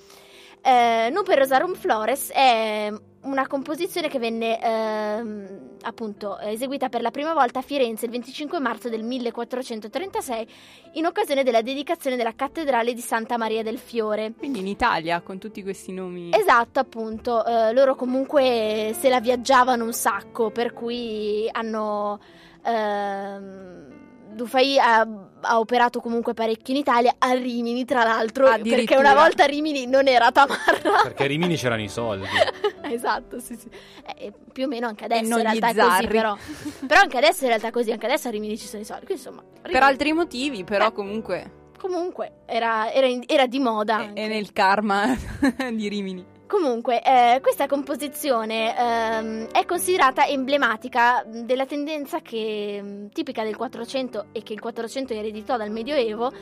[0.59, 7.11] Eh, non per Rosarum Flores è una composizione che venne ehm, appunto eseguita per la
[7.11, 10.47] prima volta a Firenze il 25 marzo del 1436
[10.93, 14.33] in occasione della dedicazione della cattedrale di Santa Maria del Fiore.
[14.37, 16.31] Quindi in Italia, con tutti questi nomi.
[16.33, 22.19] Esatto, appunto, eh, loro comunque se la viaggiavano un sacco, per cui hanno...
[22.63, 23.98] ehm,
[24.33, 25.07] Dufay ha,
[25.41, 30.07] ha operato comunque parecchio in Italia, a Rimini tra l'altro, perché una volta Rimini non
[30.07, 31.01] era Tamarra.
[31.03, 32.25] Perché a Rimini c'erano i soldi.
[32.89, 33.69] esatto, sì, sì.
[34.17, 36.37] Eh, più o meno anche adesso non in realtà è così, però.
[36.87, 39.05] però anche adesso in realtà è così, anche adesso a Rimini ci sono i soldi,
[39.05, 39.41] quindi insomma...
[39.43, 40.91] Per Rimini- altri motivi, però Eh.
[40.93, 43.95] comunque Comunque, era, era in- era di moda.
[43.95, 44.21] anche.
[44.23, 45.15] è nel karma
[45.73, 46.25] di Rimini.
[46.49, 54.29] Comunque, eh, questa composizione ehm, è considerata emblematica della tendenza che, mh, tipica del 400
[54.31, 56.33] e che il 400 ereditò dal Medioevo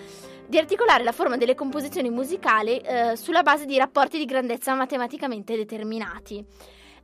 [0.47, 5.57] di articolare la forma delle composizioni musicali eh, sulla base di rapporti di grandezza matematicamente
[5.57, 6.41] determinati.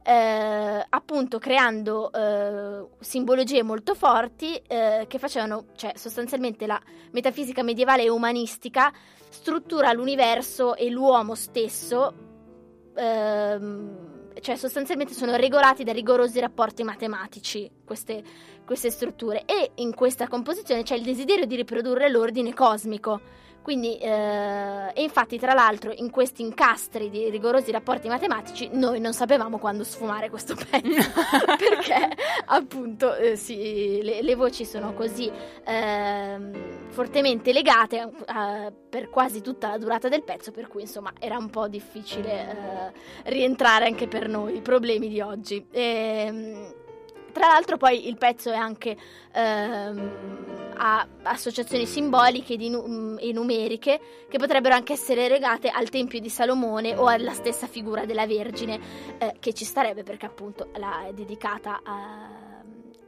[0.02, 6.82] Eh, appunto creando eh, simbologie molto forti eh, che facevano, cioè sostanzialmente la
[7.12, 8.94] metafisica medievale e umanistica
[9.28, 12.32] struttura l'universo e l'uomo stesso
[12.96, 18.24] ehm, cioè sostanzialmente sono regolati da rigorosi rapporti matematici queste,
[18.66, 19.46] queste strutture.
[19.46, 25.40] E in questa composizione c'è il desiderio di riprodurre l'ordine cosmico quindi eh, e infatti
[25.40, 30.54] tra l'altro in questi incastri di rigorosi rapporti matematici noi non sapevamo quando sfumare questo
[30.54, 31.10] pezzo.
[31.58, 35.32] Perché appunto eh, sì, le, le voci sono così
[35.64, 41.38] ehm, fortemente legate eh, per quasi tutta la durata del pezzo per cui insomma era
[41.38, 42.92] un po' difficile
[43.24, 45.66] eh, rientrare anche per noi i problemi di oggi.
[45.72, 46.82] Ehm,
[47.34, 48.96] tra l'altro poi il pezzo è anche
[49.34, 56.30] ehm, ha associazioni simboliche nu- e numeriche che potrebbero anche essere legate al Tempio di
[56.30, 58.80] Salomone o alla stessa figura della Vergine
[59.18, 62.53] eh, che ci starebbe perché appunto la è dedicata a,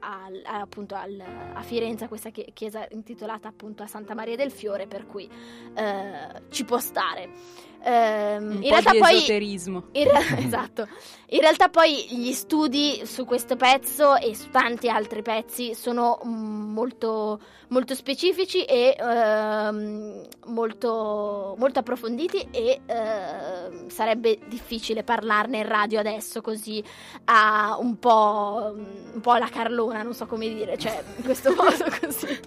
[0.05, 4.35] al- a- appunto al- a Firenze, a questa chi- chiesa intitolata appunto a Santa Maria
[4.35, 5.29] del Fiore, per cui
[5.75, 7.73] eh, ci può stare.
[7.87, 9.89] Un in realtà poi esoterismo.
[9.91, 10.87] in re- esatto.
[11.29, 16.73] In realtà poi gli studi su questo pezzo e su tanti altri pezzi sono mm,
[16.73, 17.39] molto,
[17.69, 26.41] molto specifici e ehm, molto, molto approfonditi e ehm, sarebbe difficile parlarne in radio adesso
[26.41, 26.83] così
[27.25, 29.49] a un po', un po' alla
[29.95, 32.39] Carlona, non so come dire, cioè in questo modo così.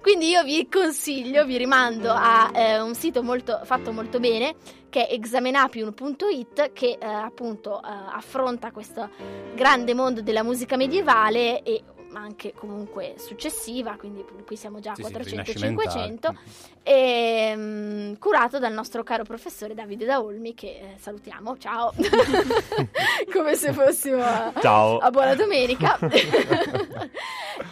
[0.00, 4.54] Quindi io vi consiglio, vi rimando a eh, un sito molto, fatto molto bene
[4.88, 9.10] che è examenapium.it che eh, appunto eh, affronta questo
[9.54, 15.02] grande mondo della musica medievale e anche comunque successiva, quindi qui siamo già a Sì,
[15.04, 15.90] sì, 400 rinascimentale.
[15.90, 16.34] 500
[16.82, 21.92] e, mm, curato dal nostro caro professore Davide Daolmi che eh, salutiamo, ciao
[23.38, 24.98] come se fossimo a, Ciao.
[24.98, 25.96] a buona domenica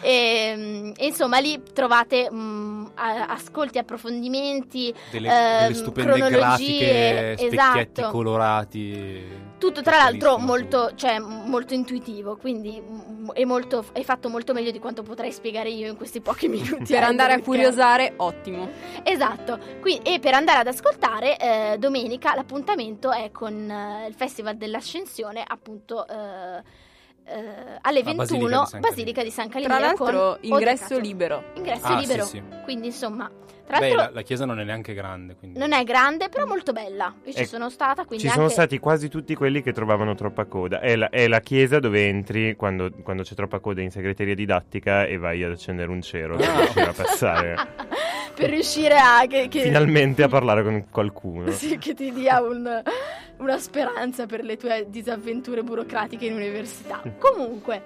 [0.01, 6.37] e, mm, e insomma lì trovate mm, a- ascolti, approfondimenti Delle, ehm, delle stupende cronologie,
[6.37, 8.09] grafiche, specchietti esatto.
[8.11, 9.23] colorati.
[9.57, 14.71] tutto tra l'altro molto, cioè, molto intuitivo, quindi mm, è, molto, è fatto molto meglio
[14.71, 16.93] di quanto potrei spiegare io in questi pochi minuti.
[16.93, 18.69] Per andare a curiosare, ottimo.
[19.03, 24.55] Esatto, Qui- e per andare ad ascoltare eh, domenica l'appuntamento è con eh, il Festival
[24.57, 26.85] dell'Ascensione appunto eh,
[27.27, 30.99] eh, alle A 21 Basilica di San Basilica di San Tra l'altro, ingresso Odecato.
[31.01, 31.43] libero.
[31.55, 32.43] Ingresso Ah, libero, sì, sì.
[32.63, 33.29] quindi insomma,
[33.65, 35.59] tra Beh, l'altro la, la chiesa non è neanche grande, quindi...
[35.59, 38.39] non è grande però molto bella, io ci Eh, sono stata quindi Ci anche...
[38.39, 40.79] sono stati quasi tutti quelli che trovavano troppa coda.
[40.79, 45.03] È la, è la chiesa dove entri quando, quando c'è troppa coda in segreteria didattica
[45.05, 46.55] e vai ad accendere un cero per Ah.
[46.59, 47.55] riuscire a passare
[48.37, 49.25] per riuscire a...
[49.27, 51.49] Che, che- finalmente a parlare con qualcuno.
[51.51, 52.83] Sì, che ti dia un-
[53.37, 57.01] una speranza per le tue disavventure burocratiche in università.
[57.17, 57.83] Comunque,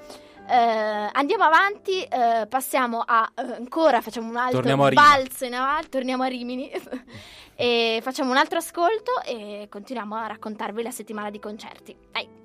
[0.49, 5.88] eh, andiamo avanti, eh, passiamo a eh, ancora, facciamo un altro Torniamo balzo in avanti,
[5.89, 6.70] torniamo a Rimini
[7.56, 11.95] e facciamo un altro ascolto e continuiamo a raccontarvi la settimana di concerti.
[12.12, 12.40] Dai.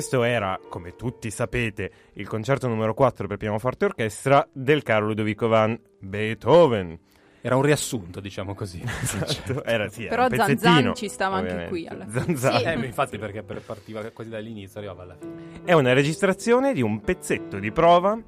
[0.00, 5.04] Questo era, come tutti sapete, il concerto numero 4 per pianoforte e orchestra del caro
[5.08, 6.98] Ludovico van Beethoven.
[7.42, 8.80] Era un riassunto, diciamo così.
[9.02, 11.70] Esatto, era, sì, era Però un pezzettino, Zanzan ci stava anche ovviamente.
[11.70, 12.24] qui alla fine.
[12.24, 12.58] Zanzan.
[12.60, 12.64] Sì.
[12.64, 15.34] Eh, infatti, perché per- partiva quasi dall'inizio, arrivava alla fine.
[15.66, 18.18] È una registrazione di un pezzetto di prova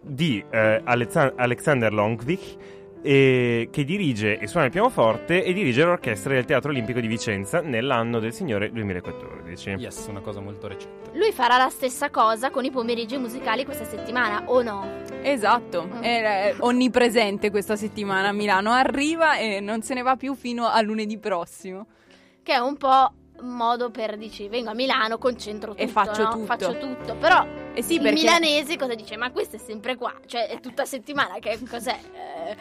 [0.00, 2.56] di eh, Alexan- Alexander Longvik
[3.06, 7.60] eh, che dirige e suona il pianoforte e dirige l'orchestra del Teatro Olimpico di Vicenza
[7.60, 9.70] nell'anno del Signore 2014.
[9.78, 11.10] Yes, una cosa molto recente.
[11.12, 14.84] Lui farà la stessa cosa con i pomeriggi musicali questa settimana, o no?
[15.22, 16.02] Esatto, Mm.
[16.02, 18.72] è onnipresente questa settimana a Milano.
[18.72, 21.86] Arriva e non se ne va più fino a lunedì prossimo.
[22.42, 26.22] Che è un po' un modo per dici vengo a Milano, concentro tutto, E faccio
[26.22, 26.30] no?
[26.30, 26.44] tutto.
[26.44, 27.14] Faccio tutto.
[27.16, 27.44] Però
[27.78, 29.16] Eh sì, il perché milanese cosa dice?
[29.18, 31.98] Ma questo è sempre qua, cioè è tutta settimana che cos'è?
[32.14, 32.56] Eh,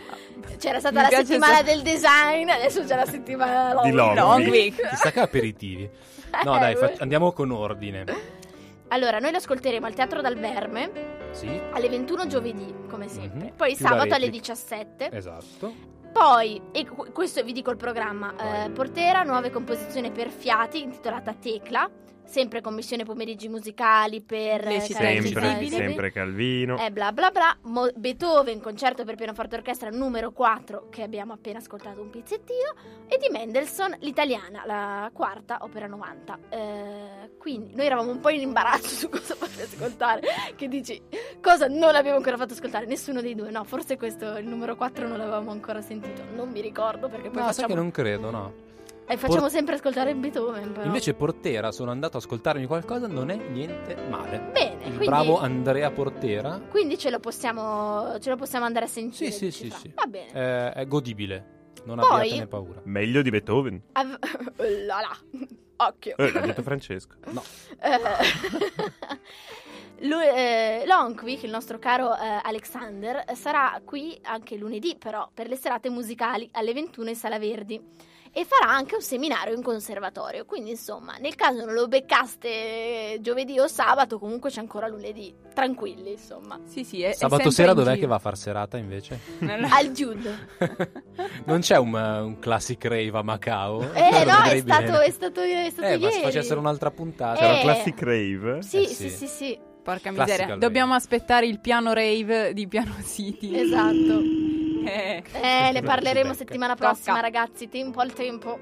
[0.57, 4.15] c'era stata Mi la settimana so- del design, adesso c'è la settimana Di long- Long
[4.17, 4.89] Long Week.
[4.89, 5.89] Chissà che aperitivi.
[6.43, 8.03] No, dai, fa- andiamo con ordine.
[8.89, 10.91] Allora, noi lo ascolteremo al Teatro dal Verme
[11.31, 13.47] Sì, alle 21 giovedì, come sempre.
[13.49, 13.55] Mhm.
[13.55, 14.53] Poi Più sabato alle replica.
[14.53, 15.09] 17.
[15.13, 15.73] esatto.
[16.11, 21.33] Poi, e qu- questo vi dico il programma, eh, Portera, nuove composizioni per fiati, intitolata
[21.33, 21.89] Tecla,
[22.25, 26.77] sempre commissione pomeriggi musicali per eh, Sempre, sempre Calvino.
[26.77, 31.59] e bla bla bla, Mo- Beethoven, concerto per pianoforte orchestra numero 4, che abbiamo appena
[31.59, 32.73] ascoltato un pezzettino,
[33.07, 36.39] e di Mendelssohn, l'italiana, la quarta, opera 90.
[36.49, 40.21] Eh, quindi noi eravamo un po' in imbarazzo su cosa farvi ascoltare,
[40.55, 41.01] che dici,
[41.41, 42.85] cosa non abbiamo ancora fatto ascoltare?
[42.85, 46.61] Nessuno dei due, no, forse questo, il numero 4 non l'avevamo ancora sentito, non mi
[46.61, 48.53] ricordo perché poi No, sai facciamo, che non credo, no.
[49.07, 50.71] Eh, facciamo Por- sempre ascoltare Beethoven.
[50.73, 50.85] Però.
[50.85, 54.39] Invece Portera, sono andato a ascoltarmi qualcosa, non è niente male.
[54.51, 58.87] Bene, Il quindi, bravo Andrea Portera quindi ce, lo possiamo, ce lo possiamo andare a
[58.89, 59.31] sentire.
[59.31, 59.91] Sì, sì, sì, sì.
[59.93, 60.31] Va bene.
[60.33, 61.53] eh, è godibile.
[61.85, 62.81] Non Poi- abbiatene paura.
[62.85, 63.81] Meglio di Beethoven.
[63.91, 64.17] Av-
[64.85, 65.17] là là.
[65.77, 66.15] Occhio.
[66.17, 67.15] Eh, l'ha detto Francesco.
[67.31, 67.43] No.
[67.81, 67.99] Eh,
[70.07, 75.55] lui, eh, Lonqvik, il nostro caro eh, Alexander, sarà qui anche lunedì, però, per le
[75.55, 77.81] serate musicali alle 21 in Sala Verdi.
[78.37, 80.43] E farà anche un seminario in conservatorio.
[80.43, 85.33] Quindi, insomma, nel caso non lo beccaste giovedì o sabato, comunque c'è ancora lunedì.
[85.53, 86.59] Tranquilli, insomma.
[86.65, 88.01] Sì, sì, è, è Sabato sempre sera dov'è giro.
[88.01, 89.19] che va a far serata invece?
[89.39, 90.47] Al Jude.
[91.45, 93.81] non c'è un, un classic rave a Macao?
[93.93, 96.21] Eh, no, è stato, è stato, è stato Eh, ieri.
[96.21, 97.39] facessero un'altra puntata.
[97.39, 97.55] C'era Eh.
[97.55, 98.61] un classic rave.
[98.63, 99.09] Sì, Eh, sì, sì.
[99.11, 99.59] sì, sì.
[99.81, 100.59] Porca Classical miseria, rave.
[100.59, 103.55] dobbiamo aspettare il piano rave di Piano City.
[103.57, 104.21] Esatto.
[105.33, 106.37] Eh, Eh, ne Ci parleremo becca.
[106.37, 106.87] settimana Tocca.
[106.89, 107.67] prossima, ragazzi.
[107.69, 108.59] Tempo al tempo.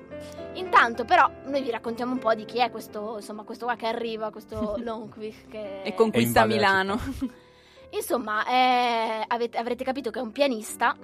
[0.54, 3.88] Intanto, però, noi vi raccontiamo un po' di chi è questo, insomma, questo qua che
[3.88, 7.00] arriva, questo Lonqvik che e conquista Milano.
[7.94, 10.96] Insomma, eh, avete- avrete capito che è un pianista.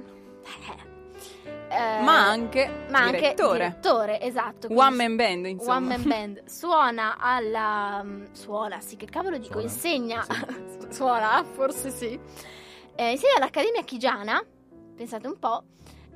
[1.72, 3.58] Eh, Ma anche ma anche direttore.
[3.60, 4.66] direttore, esatto.
[4.68, 5.76] quindi One man band, insomma.
[5.76, 6.44] One man band.
[6.50, 8.02] Suona alla.
[8.04, 9.52] mm, Suona, sì, che cavolo dico?
[9.60, 9.66] Suona.
[9.68, 10.26] Insegna.
[10.90, 12.20] Suona, forse sì.
[12.96, 14.44] Eh, insegna all'Accademia Chigiana.
[15.00, 15.64] Pensate un po'.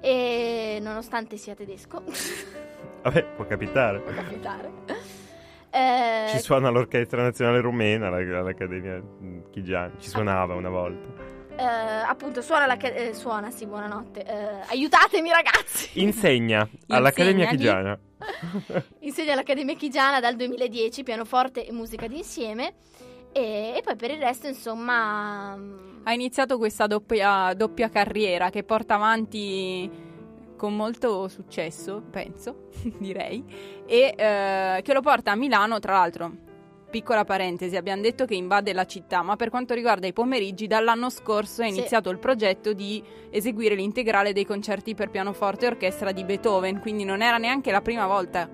[0.01, 2.03] E nonostante sia tedesco,
[3.01, 3.99] Vabbè, può capitare.
[4.01, 4.71] può capitare.
[5.75, 9.93] Eh, Ci suona l'Orchestra Nazionale Rumena alla- all'Accademia mm, Chigiani.
[9.97, 11.07] Ci suonava una volta.
[11.55, 14.23] eh, appunto, suona, alla, eh, suona, sì, buonanotte.
[14.23, 15.89] Eh, aiutatemi, ragazzi!
[16.03, 17.47] Insegna all'Accademia.
[17.47, 17.97] Chigiana.
[18.99, 22.73] Insegna all'Accademia Chigiana dal 2010, pianoforte e musica d'insieme.
[23.33, 25.55] E, e poi per il resto, insomma.
[25.55, 29.89] mm, Ha iniziato questa doppia, doppia carriera che porta avanti
[30.55, 32.69] con molto successo, penso,
[32.99, 33.43] direi,
[33.85, 36.51] e eh, che lo porta a Milano, tra l'altro.
[36.93, 41.09] Piccola parentesi, abbiamo detto che invade la città, ma per quanto riguarda i pomeriggi, dall'anno
[41.09, 41.79] scorso è Sì.
[41.79, 47.03] iniziato il progetto di eseguire l'integrale dei concerti per pianoforte e orchestra di Beethoven, quindi
[47.03, 48.47] non era neanche la prima volta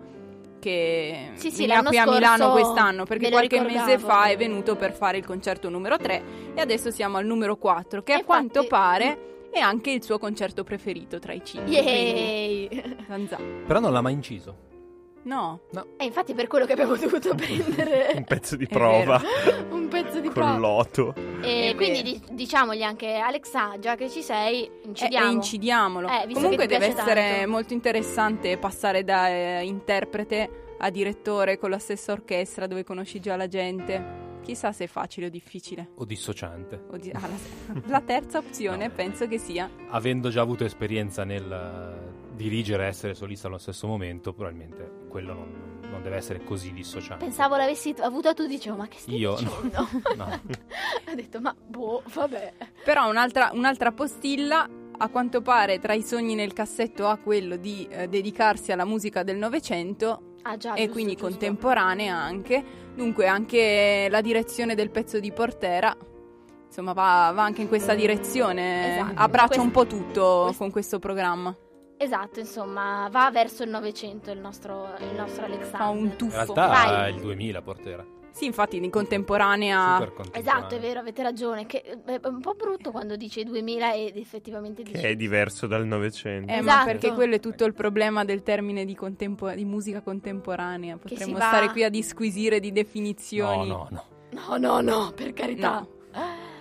[0.60, 5.18] che Sì, sì, qui a Milano quest'anno, perché qualche mese fa è venuto per fare
[5.18, 8.68] il concerto numero 3 e adesso siamo al numero 4, che E a quanto infatti-
[8.68, 9.20] pare
[9.52, 11.72] è anche il suo concerto preferito tra i cinque.
[11.74, 12.96] Yay!
[13.66, 14.68] Però non l'ha mai inciso.
[15.24, 15.60] No,
[15.98, 19.22] E infatti per quello che abbiamo dovuto prendere Un pezzo di prova
[19.70, 20.58] un pezzo di con prova.
[20.58, 21.14] l'oto.
[21.42, 25.30] E È quindi di- diciamogli anche Alexa, già che ci sei, incidiamo.
[25.30, 26.08] e incidiamolo.
[26.08, 27.50] Eh, Comunque deve essere tanto.
[27.50, 33.36] molto interessante passare da eh, interprete a direttore con la stessa orchestra dove conosci già
[33.36, 34.28] la gente.
[34.42, 35.90] Chissà se è facile o difficile.
[35.96, 36.82] O dissociante.
[36.92, 38.94] O di- ah, la, la terza opzione No.
[38.96, 43.86] penso che sia Avendo già avuto esperienza nel eh, dirigere e essere solista allo stesso
[43.86, 47.26] momento, probabilmente quello non, non deve essere così dissociante.
[47.26, 49.36] Pensavo l'avessi avuta tu, dicevo, ma che stai Io?
[49.36, 49.88] dicendo?
[50.16, 50.26] No.
[51.12, 52.54] Ho detto, ma boh, vabbè.
[52.86, 54.68] Però un'altra, un'altra postilla,
[55.02, 59.24] a quanto pare tra i sogni nel cassetto ha quello di eh, dedicarsi alla musica
[59.24, 61.28] del Novecento Ah già, e giusto, quindi giusto.
[61.28, 62.64] contemporanea anche.
[62.96, 65.96] Dunque anche la direzione del pezzo di Portera
[66.66, 69.12] insomma va, va anche in questa direzione, Esatto.
[69.16, 71.56] abbraccia Questo- un po' tutto questo- con questo programma.
[72.02, 75.80] Esatto, insomma, va verso il Novecento il nostro, il nostro Alexander.
[75.80, 76.34] Fa un In tuffo.
[76.54, 77.12] realtà Vai.
[77.12, 78.06] è il 2000 Portera.
[78.32, 80.40] Sì, infatti in contemporanea Super contemporaneo.
[80.60, 81.66] Esatto, è vero, avete ragione.
[81.66, 85.86] Che è un po' brutto quando dice 2000 ed effettivamente Che dice è diverso dal
[85.86, 86.50] Novecento.
[86.50, 86.86] Eh, ma Esatto.
[86.86, 90.96] perché quello è tutto il problema del termine di, contempo- di musica contemporanea.
[90.96, 93.68] Potremmo va- stare qui a disquisire di definizioni.
[93.68, 94.58] No, no, no.
[94.58, 95.86] No, no, no, per carità.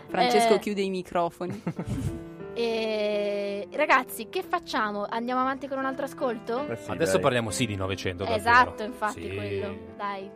[0.08, 1.62] Francesco Eh, chiude i microfoni.
[2.58, 5.06] eh, ragazzi, che facciamo?
[5.08, 6.66] Andiamo avanti con un altro ascolto?
[6.68, 7.20] Eh sì, Adesso dai.
[7.20, 8.24] parliamo sì di 900.
[8.24, 8.40] davvero.
[8.40, 9.34] esatto, infatti, Sì.
[9.34, 9.76] quello.
[9.96, 10.30] Dai.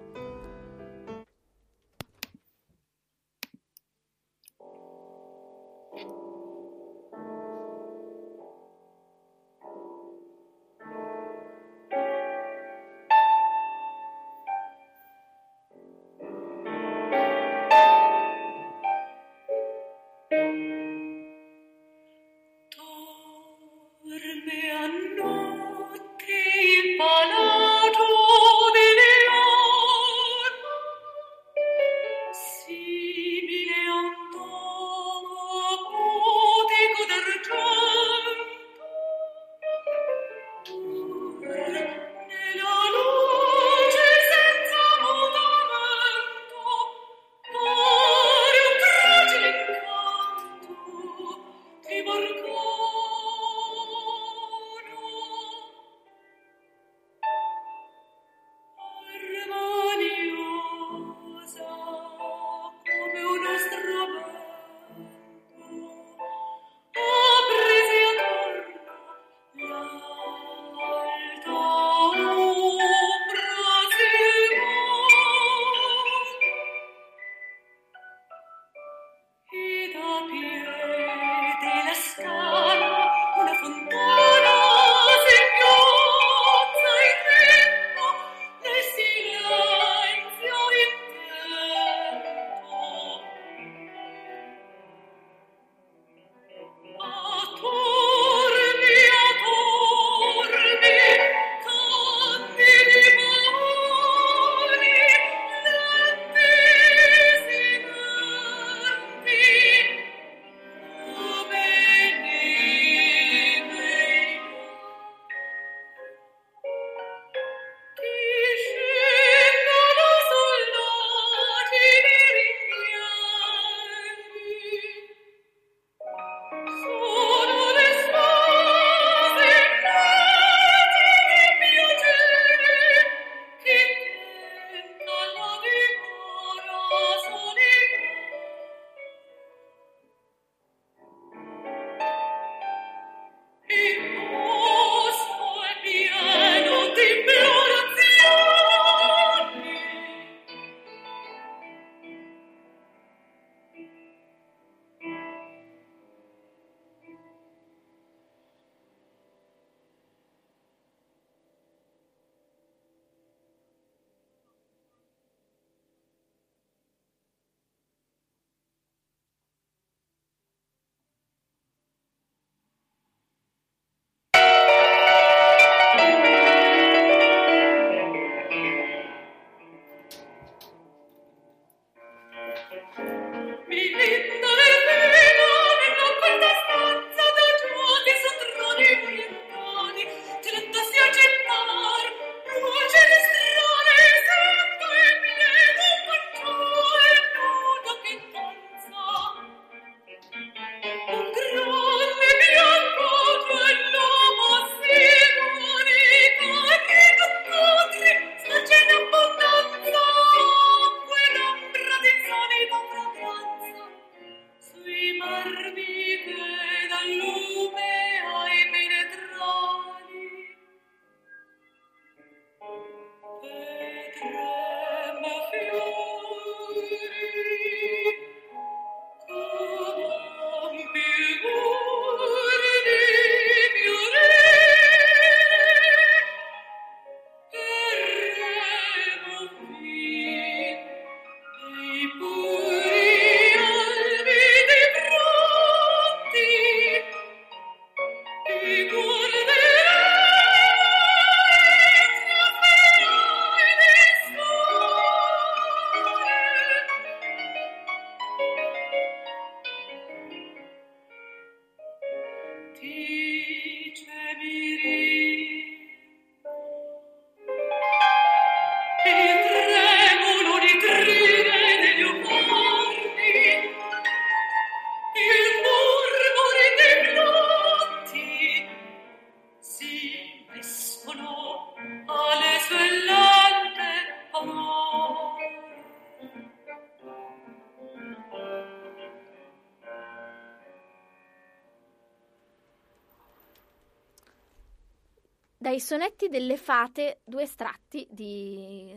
[295.73, 298.93] Dai sonetti delle fate, due estratti di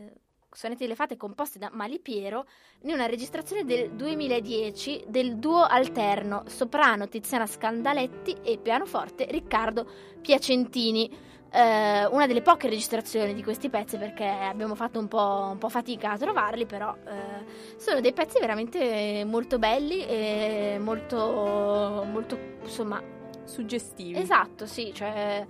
[0.50, 2.44] sonetti delle fate composti da Malipiero
[2.82, 9.88] in una registrazione del 2010 del duo alterno soprano Tiziana Scandaletti e pianoforte Riccardo
[10.20, 11.10] Piacentini.
[11.50, 15.70] Eh, una delle poche registrazioni di questi pezzi perché abbiamo fatto un po', un po'
[15.70, 23.14] fatica a trovarli, però eh, sono dei pezzi veramente molto belli e molto, molto insomma,
[23.46, 24.18] Suggestivi.
[24.18, 25.46] Esatto, sì, cioè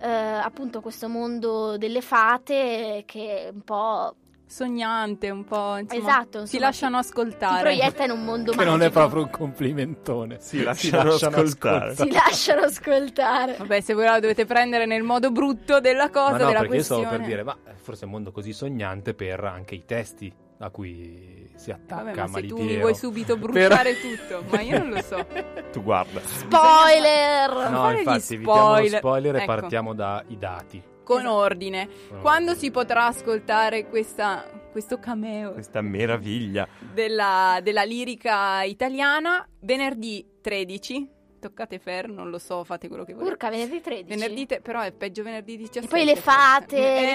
[0.00, 4.14] eh, appunto questo mondo delle fate che un po'
[4.50, 5.76] Sognante, un po'.
[5.76, 7.60] Insomma, Esatto, Si insomma, lasciano ti ascoltare.
[7.60, 8.76] proietta in un mondo Che magico.
[8.76, 10.38] non è proprio un complimentone.
[10.40, 11.94] Si lasciano ascoltare.
[11.94, 13.56] Si lasciano ascoltare.
[13.58, 16.76] Vabbè, se voi la dovete prendere nel modo brutto della cosa, Ma no, della perché
[16.76, 17.24] io stavo questione.
[17.26, 21.37] per dire, ma forse è un mondo così sognante per anche i testi a cui
[21.58, 25.02] si attacca Vabbè, ma se tu mi vuoi subito bruciare tutto, ma io non lo
[25.02, 25.26] so.
[25.72, 26.20] Tu guarda.
[26.20, 27.50] Spoiler!
[27.70, 28.98] No, infatti, evitiamo spoiler.
[28.98, 29.46] spoiler e Ecco.
[29.46, 30.82] partiamo dai dati.
[31.04, 31.88] Con ordine.
[32.08, 32.56] Con Quando ordine.
[32.66, 36.68] si potrà ascoltare questa, questo cameo Questa meraviglia.
[36.92, 39.46] della, della lirica italiana?
[39.60, 41.10] Venerdì 13.
[41.38, 43.30] Toccate fer, non lo so, fate quello che volete.
[43.32, 44.04] Urca, venerdì 13.
[44.08, 45.86] Venerdì te- però è peggio venerdì 17.
[45.86, 47.12] E poi le fate, Eh,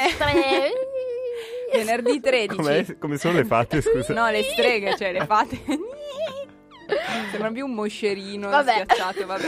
[1.72, 2.56] le venerdì 13.
[2.56, 4.14] Com'è- come sono le fate, scusa?
[4.14, 5.60] No, le streghe, cioè le fate.
[7.32, 8.72] Sembra più un moscerino Vabbè.
[8.72, 9.48] schiacciato, vabbè.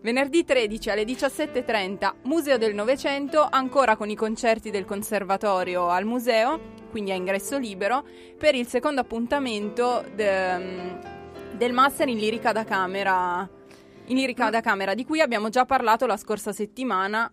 [0.00, 6.60] Venerdì 13 alle 17.30, Museo del Novecento, ancora con i concerti del conservatorio al museo,
[6.90, 8.04] quindi a ingresso libero,
[8.38, 11.14] per il secondo appuntamento de-
[11.52, 13.48] del Master in Lirica da Camera,
[14.06, 17.30] in Lirica da Camera, di cui abbiamo già parlato la scorsa settimana,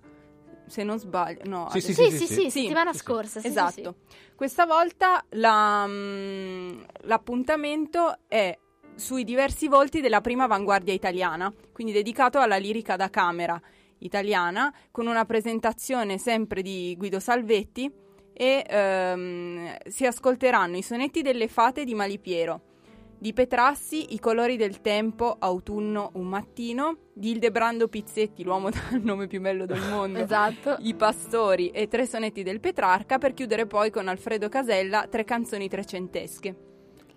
[0.65, 1.41] se non sbaglio.
[1.45, 2.49] No, Sì, Sì, sì, sì, Sì.
[2.49, 3.39] settimana scorsa.
[3.39, 3.95] sì, esatto.
[4.07, 4.15] sì.
[4.35, 8.57] Questa volta la, mm, l'appuntamento è
[8.95, 13.59] sui diversi volti della prima avanguardia italiana, quindi dedicato alla lirica da camera
[13.99, 17.91] italiana, con una presentazione sempre di Guido Salvetti
[18.33, 22.61] e ehm, si ascolteranno i sonetti delle fate di Malipiero,
[23.23, 29.27] di Petrassi, I colori del tempo, Autunno, un mattino, di Ildebrando Pizzetti, l'uomo dal nome
[29.27, 30.75] più bello del mondo, Esatto.
[30.79, 35.69] i pastori e tre sonetti del Petrarca per chiudere poi con Alfredo Casella tre canzoni
[35.69, 36.55] trecentesche.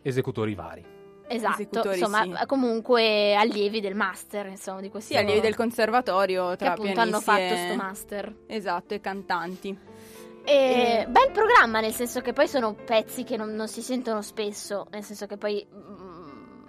[0.00, 0.84] Esecutori vari.
[1.26, 2.46] Esatto, insomma, sì.
[2.46, 7.20] comunque allievi del master, insomma, di questo Sì, allievi del conservatorio che tra appunto hanno
[7.20, 8.36] fatto e- sto master.
[8.46, 9.76] Esatto, e cantanti.
[10.48, 14.22] E E- bel programma, nel senso che poi sono pezzi che non, non si sentono
[14.22, 16.05] spesso, nel senso che poi mm,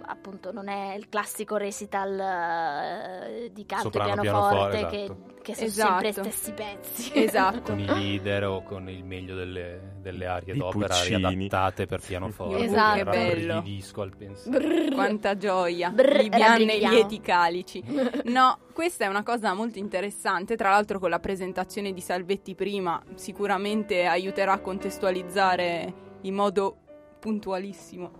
[0.08, 5.42] appunto non è il classico recital eh, di canto Soprano, e pianoforte pianoforte, che, esatto.
[5.42, 6.02] che sono Esatto.
[6.02, 7.12] sempre stessi pezzi.
[7.28, 7.60] Esatto.
[7.72, 11.16] Con i leader o con il meglio delle, delle arie Di d'opera Puccini.
[11.28, 12.64] riadattate per pianoforte.
[12.64, 12.96] Esatto.
[12.98, 13.60] Che bello.
[13.60, 14.58] disco al pensiero.
[14.58, 14.94] Brrr.
[14.94, 17.82] Quanta gioia, Brr, Bibiane e lieti calici.
[18.24, 23.02] No, questa è una cosa molto interessante, tra l'altro con la presentazione di Salvetti prima
[23.14, 26.76] sicuramente aiuterà a contestualizzare in modo
[27.18, 28.12] puntualissimo,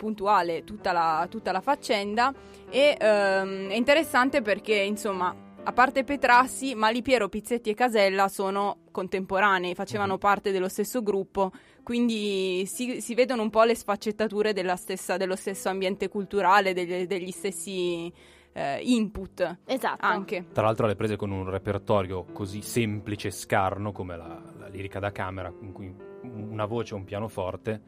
[0.00, 2.32] puntuale tutta la, tutta la faccenda
[2.70, 9.74] e ehm, è interessante perché insomma a parte Petrassi, Malipiero, Pizzetti e Casella sono contemporanei,
[9.74, 15.18] facevano parte dello stesso gruppo, quindi si, si vedono un po' le sfaccettature della stessa-
[15.18, 18.10] dello stesso ambiente culturale, degli, degli stessi
[18.52, 20.06] eh, input Esatto.
[20.06, 20.46] anche.
[20.50, 24.98] Tra l'altro le prese con un repertorio così semplice e scarno come la, la lirica
[24.98, 27.80] da camera, in cui una voce e un pianoforte.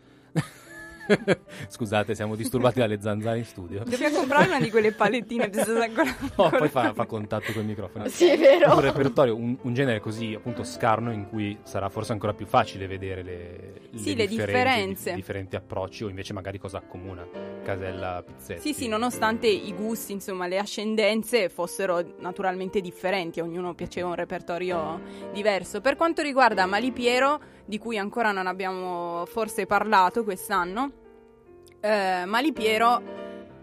[1.69, 3.83] Scusate, siamo disturbati dalle zanzare in studio.
[3.85, 5.51] Dobbiamo comprare una di quelle palettine.
[5.51, 8.09] ancora- No, poi fa, fa contatto con il microfono.
[8.09, 8.75] Sì, è vero.
[8.75, 12.87] Un repertorio, un, un genere così appunto scarno in cui sarà forse ancora più facile
[12.87, 17.27] vedere le, Sì, le differenze, di- differenti approcci o invece magari cosa accomuna
[17.63, 18.61] Casella Pizzetti.
[18.61, 24.15] Sì, sì, nonostante i gusti, insomma, le ascendenze fossero naturalmente differenti, a ognuno piaceva un
[24.15, 25.01] repertorio
[25.33, 25.81] diverso.
[25.81, 30.91] Per quanto riguarda Malipiero, di cui ancora non abbiamo forse parlato quest'anno,
[31.83, 33.03] eh, Malipiero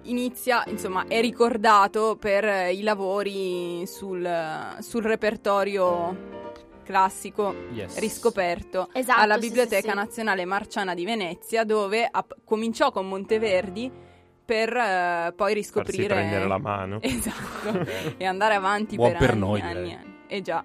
[0.04, 6.28] inizia, insomma, è ricordato per eh, i lavori sul, sul repertorio
[6.84, 8.00] classico Yes.
[8.00, 9.96] riscoperto Esatto, alla Biblioteca sì, sì.
[9.96, 13.92] Nazionale Marciana di Venezia, dove app- cominciò con Monteverdi
[14.44, 17.00] per eh, poi Farsi riscoprire prendere la mano.
[17.06, 17.86] Esatto,
[18.18, 20.16] e andare avanti Buon per, per anni, noi, anni, anni.
[20.28, 20.64] Eh già.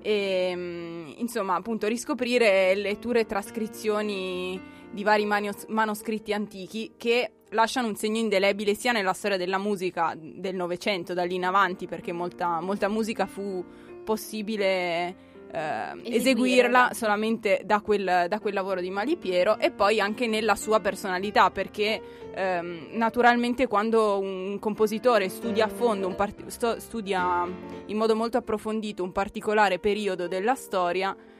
[0.00, 4.60] E, mm, insomma, appunto, riscoprire letture e trascrizioni
[4.92, 10.14] di vari manios- manoscritti antichi che lasciano un segno indelebile sia nella storia della musica
[10.16, 13.64] del Novecento, da lì in avanti, perché molta, molta musica fu
[14.04, 16.16] possibile Eseguirla.
[16.16, 21.50] eseguirla solamente da quel, da quel lavoro di Malipiero e poi anche nella sua personalità
[21.50, 22.00] perché
[22.34, 26.46] ehm, naturalmente quando un compositore studia a fondo, un part-
[26.78, 27.46] studia
[27.84, 31.31] in modo molto approfondito un particolare periodo della storia, eh,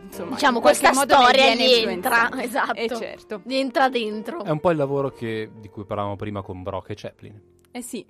[0.00, 2.74] insomma, Diciamo, in questa storia gli entra, esatto.
[2.74, 3.40] Eh certo.
[3.44, 4.44] Gli entra dentro.
[4.44, 7.40] È un po' il lavoro che- di cui parlavamo prima con Brock e Chaplin.
[7.70, 8.04] Eh sì.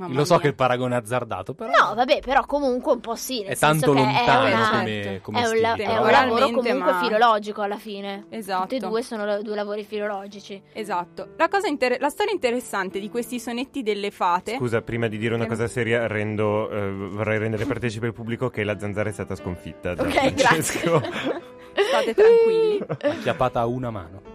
[0.00, 0.42] Mamma Lo so mia.
[0.42, 3.40] che il paragone è azzardato, però No, vabbè, però comunque un po' sì.
[3.42, 5.60] nel è senso tanto che lontano è, una- come, come è un, stile.
[5.60, 8.26] la- è un lavoro comunque ma- filologico alla fine.
[8.30, 8.62] Esatto.
[8.62, 10.62] Tutti e due sono lo- due lavori filologici.
[10.72, 11.28] Esatto.
[11.36, 14.56] La, cosa inter- la storia interessante di questi sonetti delle fate...
[14.56, 18.64] Scusa, prima di dire una cosa seria, rendo, eh, vorrei rendere partecipe il pubblico che
[18.64, 19.94] la zanzara è stata sconfitta.
[19.94, 21.02] da Ok, Francesco.
[21.72, 22.80] State tranquilli.
[22.88, 24.29] Acchiappata a una mano.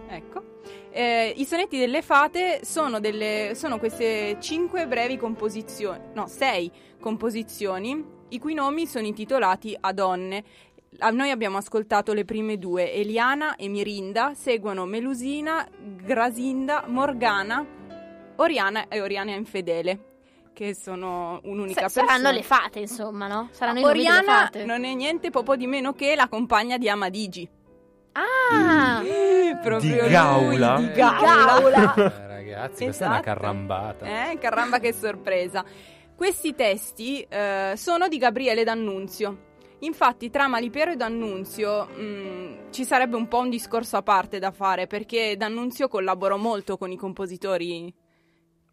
[0.98, 8.02] Eh, I sonetti delle fate sono, delle, sono queste cinque brevi composizioni, no, sei composizioni,
[8.30, 10.42] i cui nomi sono intitolati a donne.
[11.12, 15.68] Noi abbiamo ascoltato le prime due, Eliana e Mirinda, seguono Melusina,
[16.02, 17.62] Grasinda, Morgana,
[18.36, 19.98] Oriana e Oriana infedele,
[20.54, 22.06] che sono un'unica Sa- persona.
[22.06, 23.50] saranno le fate, insomma, no?
[23.50, 24.64] Saranno Oriana fate.
[24.64, 27.46] non è niente poco di meno che la compagna di Amadigi.
[28.16, 29.02] Ah!
[29.62, 30.76] Proprio lui, Gaula?
[30.78, 31.44] di Di Gaula.
[31.60, 31.94] Gaula.
[32.36, 33.34] Eh, ragazzi, questa è una Esatto.
[33.34, 34.30] carrambata.
[34.30, 35.64] Eh, caramba che sorpresa.
[36.14, 39.44] Questi testi eh, sono di Gabriele D'Annunzio.
[39.80, 44.50] Infatti, tra Malipiero e D'Annunzio mh, ci sarebbe un po' un discorso a parte da
[44.52, 47.92] fare, perché D'Annunzio collaborò molto con i compositori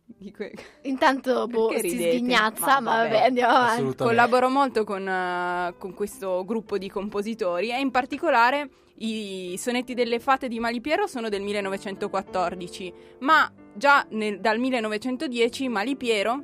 [0.06, 3.10] di que- Intanto boh, si sghignazza, Ma ma vabbè.
[3.10, 3.72] vabbè, andiamo avanti.
[3.82, 4.04] Assolutamente.
[4.04, 10.20] Collaborò molto con, eh, con questo gruppo di compositori e in particolare i sonetti delle
[10.20, 16.44] fate di Malipiero sono del 1914, ma già nel- dal 1910 Malipiero,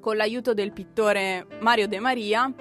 [0.00, 2.52] con l'aiuto del pittore Mario De Maria,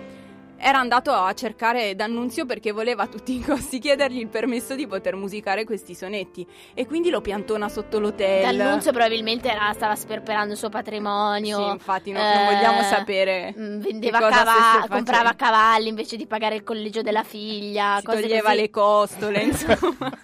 [0.58, 4.88] era andato a cercare D'Annunzio perché voleva a tutti i costi chiedergli il permesso di
[4.88, 8.56] poter musicare questi sonetti e quindi lo piantona sotto l'hotel.
[8.56, 11.58] D'Annunzio probabilmente era- stava sperperando il suo patrimonio.
[11.58, 14.96] Sì, infatti no- eh, non vogliamo sapere mm, Vendeva cosa cava- stesse facendo.
[14.96, 17.98] comprava cavalli invece di pagare il collegio della figlia.
[18.00, 18.62] si cose toglieva così.
[18.62, 20.12] le costole, insomma.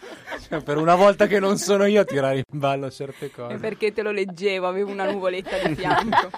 [0.51, 3.57] Cioè, per una volta che non sono io a tirare in ballo certe È cose.
[3.57, 6.29] perché te lo leggevo, avevo una nuvoletta di fianco.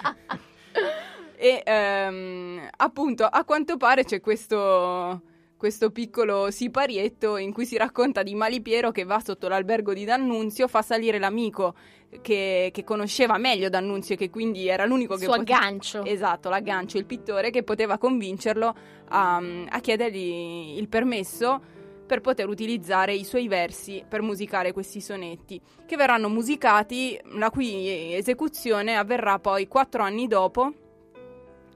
[1.44, 5.20] E ehm, appunto, a quanto pare c'è questo,
[5.58, 10.68] questo piccolo siparietto in cui si racconta di Malipiero che va sotto l'albergo di D'Annunzio,
[10.68, 11.74] fa salire l'amico
[12.22, 16.02] che, che conosceva meglio D'Annunzio e che quindi era l'unico che suo poteva- aggancio.
[16.04, 18.74] Esatto, l'aggancio, il pittore che poteva convincerlo
[19.08, 19.36] a,
[19.68, 21.60] a chiedergli il permesso
[22.06, 28.14] per poter utilizzare i suoi versi per musicare questi sonetti, che verranno musicati, la cui
[28.14, 30.72] esecuzione avverrà poi quattro anni dopo,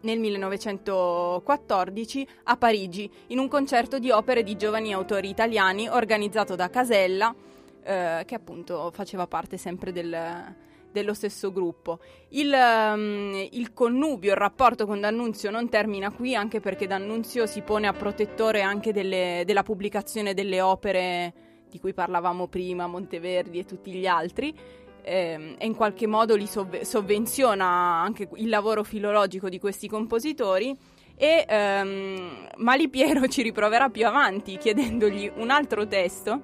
[0.01, 6.70] nel 1914, a Parigi, in un concerto di opere di giovani autori italiani organizzato da
[6.70, 7.34] Casella,
[7.82, 10.55] eh, che appunto faceva parte sempre del-
[10.90, 11.99] dello stesso gruppo.
[12.30, 17.61] Il, ehm, il connubio, il rapporto con D'Annunzio non termina qui, anche perché D'Annunzio si
[17.62, 21.32] pone a protettore anche delle- della pubblicazione delle opere
[21.68, 24.55] di cui parlavamo prima, Monteverdi e tutti gli altri,
[25.03, 30.76] e in qualche modo li sovve- sovvenziona anche il lavoro filologico di questi compositori.
[31.16, 36.40] E ehm, Malipiero ci riproverà più avanti chiedendogli un altro testo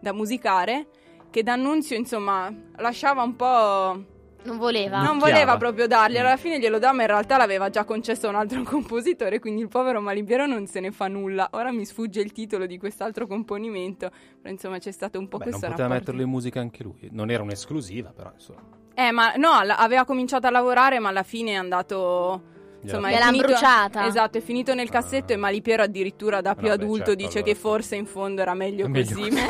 [0.00, 0.88] da musicare
[1.30, 4.15] che D'Annunzio insomma lasciava un po'
[4.46, 5.02] Non voleva.
[5.02, 8.30] non voleva proprio dargli, alla fine glielo dà, ma in realtà l'aveva già concesso a
[8.30, 11.48] un altro compositore, quindi il povero Malipiero non se ne fa nulla.
[11.52, 15.44] Ora mi sfugge il titolo di quest'altro componimento, però insomma c'è stato un po' Beh,
[15.44, 16.10] non questo poteva rapporto.
[16.12, 17.08] metterlo in musica anche lui.
[17.10, 18.60] Non era un'esclusiva, però insomma.
[18.94, 22.54] Eh, ma no, aveva cominciato a lavorare, ma alla fine è andato.
[22.86, 24.06] Insomma, è Gliel'han finito, bruciata.
[24.06, 27.44] Esatto, è finito nel cassetto e Malipiero addirittura da più Vabbè, adulto certo, dice allora
[27.44, 27.60] che sì.
[27.60, 29.28] forse in fondo era meglio, È meglio così.
[29.30, 29.42] così.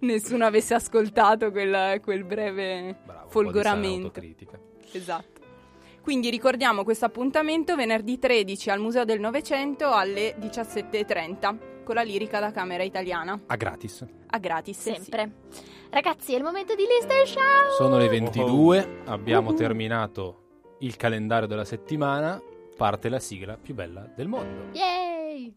[0.00, 4.12] Nessuno avesse ascoltato quel, quel breve Bravo, folgoramento.
[4.92, 5.38] Esatto.
[6.02, 12.40] Quindi ricordiamo questo appuntamento venerdì 13 al Museo del Novecento alle 17.30 con la lirica
[12.40, 14.06] da Camera Italiana A gratis.
[14.28, 14.78] a gratis.
[14.78, 14.92] sì.
[14.94, 15.30] Sempre.
[15.90, 17.74] Ragazzi, è il momento di Lister Show.
[17.76, 19.56] Sono le 22, abbiamo Uh-huh.
[19.56, 20.36] terminato
[20.80, 22.40] il calendario della settimana,
[22.80, 24.70] parte la sigla più bella del mondo.
[24.72, 25.54] Yay!